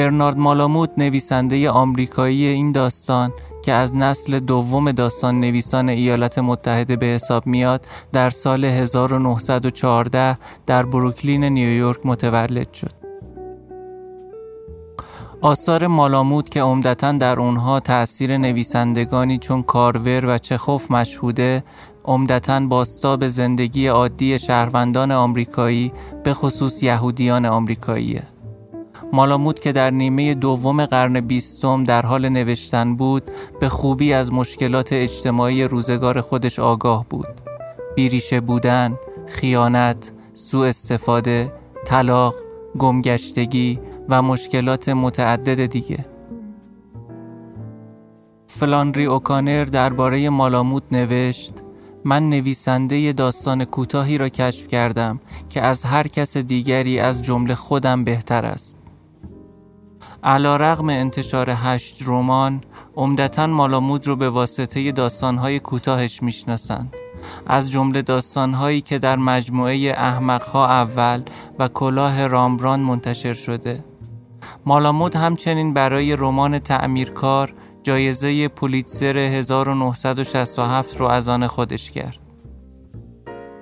برنارد 0.00 0.38
مالاموت 0.38 0.90
نویسنده 0.98 1.70
آمریکایی 1.70 2.46
این 2.46 2.72
داستان 2.72 3.32
که 3.62 3.72
از 3.72 3.94
نسل 3.94 4.38
دوم 4.38 4.92
داستان 4.92 5.40
نویسان 5.40 5.88
ایالات 5.88 6.38
متحده 6.38 6.96
به 6.96 7.06
حساب 7.06 7.46
میاد 7.46 7.86
در 8.12 8.30
سال 8.30 8.64
1914 8.64 10.38
در 10.66 10.82
بروکلین 10.82 11.44
نیویورک 11.44 11.98
متولد 12.04 12.72
شد. 12.72 12.92
آثار 15.40 15.86
مالامود 15.86 16.48
که 16.48 16.62
عمدتا 16.62 17.12
در 17.12 17.40
اونها 17.40 17.80
تأثیر 17.80 18.36
نویسندگانی 18.36 19.38
چون 19.38 19.62
کارور 19.62 20.26
و 20.26 20.38
چخوف 20.38 20.90
مشهوده 20.90 21.64
عمدتا 22.04 22.60
باستاب 22.60 23.28
زندگی 23.28 23.86
عادی 23.86 24.38
شهروندان 24.38 25.12
آمریکایی 25.12 25.92
به 26.24 26.34
خصوص 26.34 26.82
یهودیان 26.82 27.46
آمریکاییه. 27.46 28.39
مالامود 29.12 29.60
که 29.60 29.72
در 29.72 29.90
نیمه 29.90 30.34
دوم 30.34 30.86
قرن 30.86 31.20
بیستم 31.20 31.84
در 31.84 32.06
حال 32.06 32.28
نوشتن 32.28 32.96
بود 32.96 33.30
به 33.60 33.68
خوبی 33.68 34.12
از 34.12 34.32
مشکلات 34.32 34.92
اجتماعی 34.92 35.64
روزگار 35.64 36.20
خودش 36.20 36.58
آگاه 36.58 37.06
بود. 37.10 37.40
بیریشه 37.96 38.40
بودن، 38.40 38.98
خیانت، 39.26 40.12
سوء 40.34 40.68
استفاده، 40.68 41.52
طلاق، 41.86 42.34
گمگشتگی 42.78 43.80
و 44.08 44.22
مشکلات 44.22 44.88
متعدد 44.88 45.66
دیگه. 45.66 46.06
فلانری 48.46 49.04
اوکانر 49.04 49.64
درباره 49.64 50.30
مالاموت 50.30 50.82
نوشت 50.92 51.52
من 52.04 52.30
نویسنده 52.30 53.12
داستان 53.12 53.64
کوتاهی 53.64 54.18
را 54.18 54.28
کشف 54.28 54.66
کردم 54.66 55.20
که 55.48 55.62
از 55.62 55.84
هر 55.84 56.08
کس 56.08 56.36
دیگری 56.36 56.98
از 56.98 57.22
جمله 57.22 57.54
خودم 57.54 58.04
بهتر 58.04 58.44
است. 58.44 58.79
علا 60.24 60.56
رغم 60.56 60.88
انتشار 60.88 61.50
هشت 61.50 62.02
رمان 62.06 62.60
عمدتا 62.96 63.46
مالامود 63.46 64.06
رو 64.06 64.16
به 64.16 64.30
واسطه 64.30 64.92
داستانهای 64.92 65.60
کوتاهش 65.60 66.22
می‌شناسند. 66.22 66.94
از 67.46 67.70
جمله 67.70 68.02
داستانهایی 68.02 68.80
که 68.80 68.98
در 68.98 69.16
مجموعه 69.16 69.94
احمقها 69.96 70.66
اول 70.66 71.22
و 71.58 71.68
کلاه 71.68 72.26
رامبران 72.26 72.80
منتشر 72.80 73.32
شده. 73.32 73.84
مالامود 74.66 75.16
همچنین 75.16 75.74
برای 75.74 76.16
رمان 76.16 76.58
تعمیرکار 76.58 77.54
جایزه 77.82 78.48
پولیتزر 78.48 79.18
1967 79.18 80.96
رو 80.96 81.06
از 81.06 81.28
آن 81.28 81.46
خودش 81.46 81.90
کرد. 81.90 82.18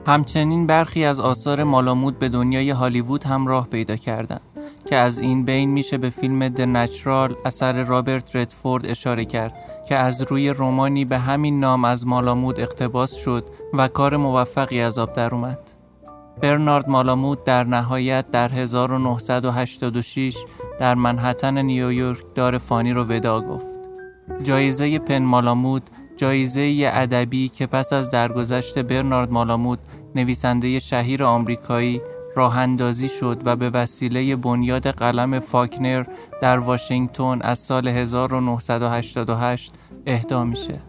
همچنین 0.06 0.66
برخی 0.66 1.04
از 1.04 1.20
آثار 1.20 1.64
مالامود 1.64 2.18
به 2.18 2.28
دنیای 2.28 2.70
هالیوود 2.70 3.24
هم 3.24 3.46
راه 3.46 3.68
پیدا 3.68 3.96
کردند. 3.96 4.40
که 4.86 4.96
از 4.96 5.18
این 5.18 5.44
بین 5.44 5.70
میشه 5.70 5.98
به 5.98 6.10
فیلم 6.10 6.48
د 6.48 6.60
نچرال 6.60 7.36
اثر 7.44 7.84
رابرت 7.84 8.36
ردفورد 8.36 8.86
اشاره 8.86 9.24
کرد 9.24 9.54
که 9.88 9.96
از 9.96 10.22
روی 10.22 10.50
رومانی 10.50 11.04
به 11.04 11.18
همین 11.18 11.60
نام 11.60 11.84
از 11.84 12.06
مالامود 12.06 12.60
اقتباس 12.60 13.14
شد 13.14 13.44
و 13.74 13.88
کار 13.88 14.16
موفقی 14.16 14.80
از 14.80 14.98
آب 14.98 15.12
در 15.12 15.34
اومد. 15.34 15.58
برنارد 16.42 16.88
مالامود 16.88 17.44
در 17.44 17.64
نهایت 17.64 18.30
در 18.30 18.48
1986 18.48 20.36
در 20.80 20.94
منحتن 20.94 21.58
نیویورک 21.58 22.24
دار 22.34 22.58
فانی 22.58 22.92
رو 22.92 23.04
ودا 23.04 23.40
گفت. 23.40 23.78
جایزه 24.42 24.98
پن 24.98 25.22
مالامود 25.22 25.90
جایزه 26.16 26.90
ادبی 26.94 27.48
که 27.48 27.66
پس 27.66 27.92
از 27.92 28.10
درگذشت 28.10 28.78
برنارد 28.78 29.32
مالامود 29.32 29.78
نویسنده 30.14 30.78
شهیر 30.78 31.24
آمریکایی 31.24 32.00
راه 32.38 32.58
اندازی 32.58 33.08
شد 33.08 33.42
و 33.44 33.56
به 33.56 33.70
وسیله 33.70 34.36
بنیاد 34.36 34.86
قلم 34.86 35.38
فاکنر 35.38 36.06
در 36.42 36.58
واشنگتن 36.58 37.38
از 37.42 37.58
سال 37.58 37.88
1988 37.88 39.72
اهدا 40.06 40.44
میشه. 40.44 40.80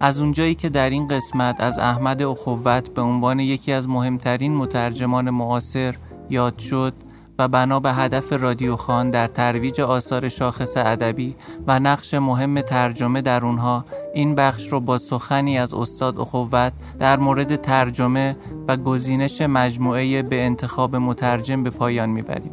از 0.00 0.20
اونجایی 0.20 0.54
که 0.54 0.68
در 0.68 0.90
این 0.90 1.06
قسمت 1.06 1.60
از 1.60 1.78
احمد 1.78 2.22
اخوت 2.22 2.94
به 2.94 3.02
عنوان 3.02 3.40
یکی 3.40 3.72
از 3.72 3.88
مهمترین 3.88 4.56
مترجمان 4.56 5.30
معاصر 5.30 5.94
یاد 6.30 6.58
شد 6.58 6.94
و 7.38 7.48
بنا 7.48 7.80
به 7.80 7.92
هدف 7.92 8.32
رادیو 8.32 8.76
خان 8.76 9.10
در 9.10 9.28
ترویج 9.28 9.80
آثار 9.80 10.28
شاخص 10.28 10.76
ادبی 10.76 11.36
و 11.66 11.78
نقش 11.78 12.14
مهم 12.14 12.60
ترجمه 12.60 13.22
در 13.22 13.44
اونها 13.44 13.84
این 14.14 14.34
بخش 14.34 14.68
رو 14.68 14.80
با 14.80 14.98
سخنی 14.98 15.58
از 15.58 15.74
استاد 15.74 16.20
اخوت 16.20 16.72
در 16.98 17.16
مورد 17.16 17.56
ترجمه 17.56 18.36
و 18.68 18.76
گزینش 18.76 19.40
مجموعه 19.40 20.22
به 20.22 20.44
انتخاب 20.44 20.96
مترجم 20.96 21.62
به 21.62 21.70
پایان 21.70 22.08
می‌بریم. 22.10 22.52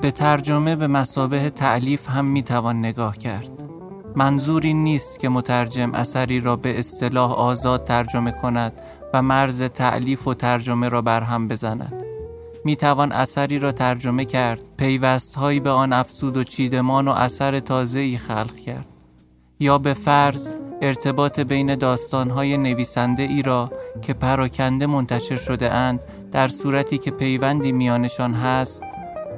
به 0.00 0.10
ترجمه 0.10 0.76
به 0.76 0.86
مسابه 0.86 1.50
تعلیف 1.50 2.10
هم 2.10 2.24
می‌توان 2.24 2.78
نگاه 2.78 3.18
کرد. 3.18 3.62
منظور 4.16 4.66
نیست 4.66 5.18
که 5.18 5.28
مترجم 5.28 5.94
اثری 5.94 6.40
را 6.40 6.56
به 6.56 6.78
اصطلاح 6.78 7.32
آزاد 7.32 7.84
ترجمه 7.84 8.32
کند 8.32 8.72
و 9.14 9.22
مرز 9.22 9.62
تعلیف 9.62 10.28
و 10.28 10.34
ترجمه 10.34 10.88
را 10.88 11.02
برهم 11.02 11.48
بزند. 11.48 12.11
می 12.64 12.76
توان 12.76 13.12
اثری 13.12 13.58
را 13.58 13.72
ترجمه 13.72 14.24
کرد، 14.24 14.64
پیوست 14.76 15.34
هایی 15.34 15.60
به 15.60 15.70
آن 15.70 15.92
افسود 15.92 16.36
و 16.36 16.44
چیدمان 16.44 17.08
و 17.08 17.10
اثر 17.10 17.60
تازه 17.60 18.00
ای 18.00 18.18
خلق 18.18 18.56
کرد. 18.56 18.86
یا 19.60 19.78
به 19.78 19.94
فرض 19.94 20.50
ارتباط 20.82 21.40
بین 21.40 21.74
داستانهای 21.74 22.56
نویسنده 22.56 23.22
ای 23.22 23.42
را 23.42 23.70
که 24.02 24.14
پراکنده 24.14 24.86
منتشر 24.86 25.36
شده 25.36 25.72
اند 25.72 26.00
در 26.32 26.48
صورتی 26.48 26.98
که 26.98 27.10
پیوندی 27.10 27.72
میانشان 27.72 28.34
هست 28.34 28.82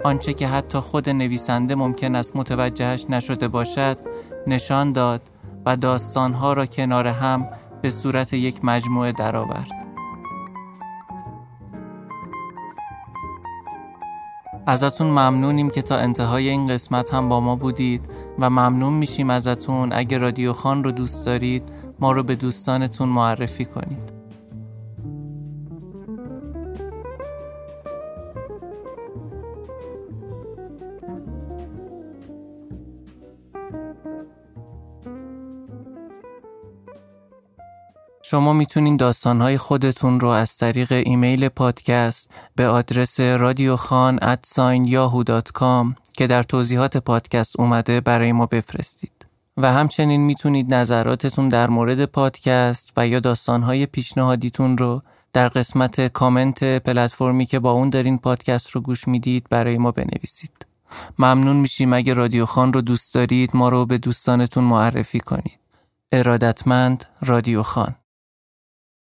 آنچه 0.05 0.35
که 0.35 0.49
حتی 0.49 0.79
خود 0.79 1.11
نویسنده 1.11 1.75
ممکن 1.75 2.14
است 2.14 2.37
متوجهش 2.37 3.07
نشده 3.09 3.49
باشد 3.49 3.99
نشان 4.47 4.93
داد 4.93 5.22
و 5.66 5.77
داستانها 5.77 6.53
را 6.53 6.66
کنار 6.66 7.07
هم 7.07 7.49
به 7.83 7.91
صورت 7.91 8.33
یک 8.33 8.64
مجموعه 8.64 9.12
درآورد. 9.12 9.84
ازتون 14.67 15.07
ممنونیم 15.07 15.71
که 15.71 15.83
تا 15.83 15.97
انتهای 15.97 16.49
این 16.49 16.69
قسمت 16.69 17.15
هم 17.15 17.29
با 17.29 17.41
ما 17.41 17.57
بودید 17.57 18.09
و 18.39 18.51
ممنون 18.51 18.93
میشیم 18.93 19.31
ازتون 19.31 19.93
اگه 19.93 20.19
رادیو 20.19 20.53
خان 20.53 20.85
رو 20.85 20.91
دوست 20.91 21.27
دارید 21.27 21.62
ما 22.01 22.12
رو 22.12 22.23
به 22.23 22.35
دوستانتون 22.35 23.09
معرفی 23.09 23.65
کنید. 23.65 24.14
شما 38.27 38.53
می‌تونین 38.53 38.97
داستانهای 38.97 39.59
خودتون 39.59 40.20
رو 40.20 40.29
از 40.29 40.57
طریق 40.57 40.93
ایمیل 40.93 41.49
پادکست 41.49 42.31
به 42.57 42.68
آدرس 42.68 43.20
رادیوخان 43.20 44.18
که 46.12 46.27
در 46.27 46.43
توضیحات 46.43 46.97
پادکست 46.97 47.61
اومده 47.61 48.01
برای 48.01 48.33
ما 48.33 48.47
بفرستید. 48.47 49.27
و 49.57 49.72
همچنین 49.72 50.20
می‌تونید 50.20 50.75
نظراتتون 50.75 51.49
در 51.49 51.70
مورد 51.70 52.05
پادکست 52.05 52.93
و 52.97 53.09
یا 53.09 53.20
داستانهای 53.20 53.87
پیشنهادیتون 53.87 54.79
رو 54.79 55.03
در 55.33 55.49
قسمت 55.49 56.07
کامنت 56.07 56.64
پلتفرمی 56.64 57.47
که 57.47 57.59
با 57.59 57.72
اون 57.72 57.91
دارین 57.91 58.18
پادکست 58.18 58.70
رو 58.70 58.81
گوش 58.81 59.09
می‌دید 59.09 59.47
برای 59.51 59.79
ما 59.79 59.91
بنویسید. 59.91 60.66
ممنون 61.18 61.57
میشیم 61.57 61.93
اگه 61.93 62.14
رادیو 62.14 62.47
خان 62.47 62.72
رو 62.72 62.81
دوست 62.81 63.14
دارید 63.14 63.51
ما 63.55 63.68
رو 63.68 63.87
به 63.87 63.99
دوستانتون 63.99 64.64
معرفی 64.64 65.20
کنید. 65.20 65.59
ارادتمند 66.12 67.05
رادیو 67.20 67.62
خان 67.62 67.95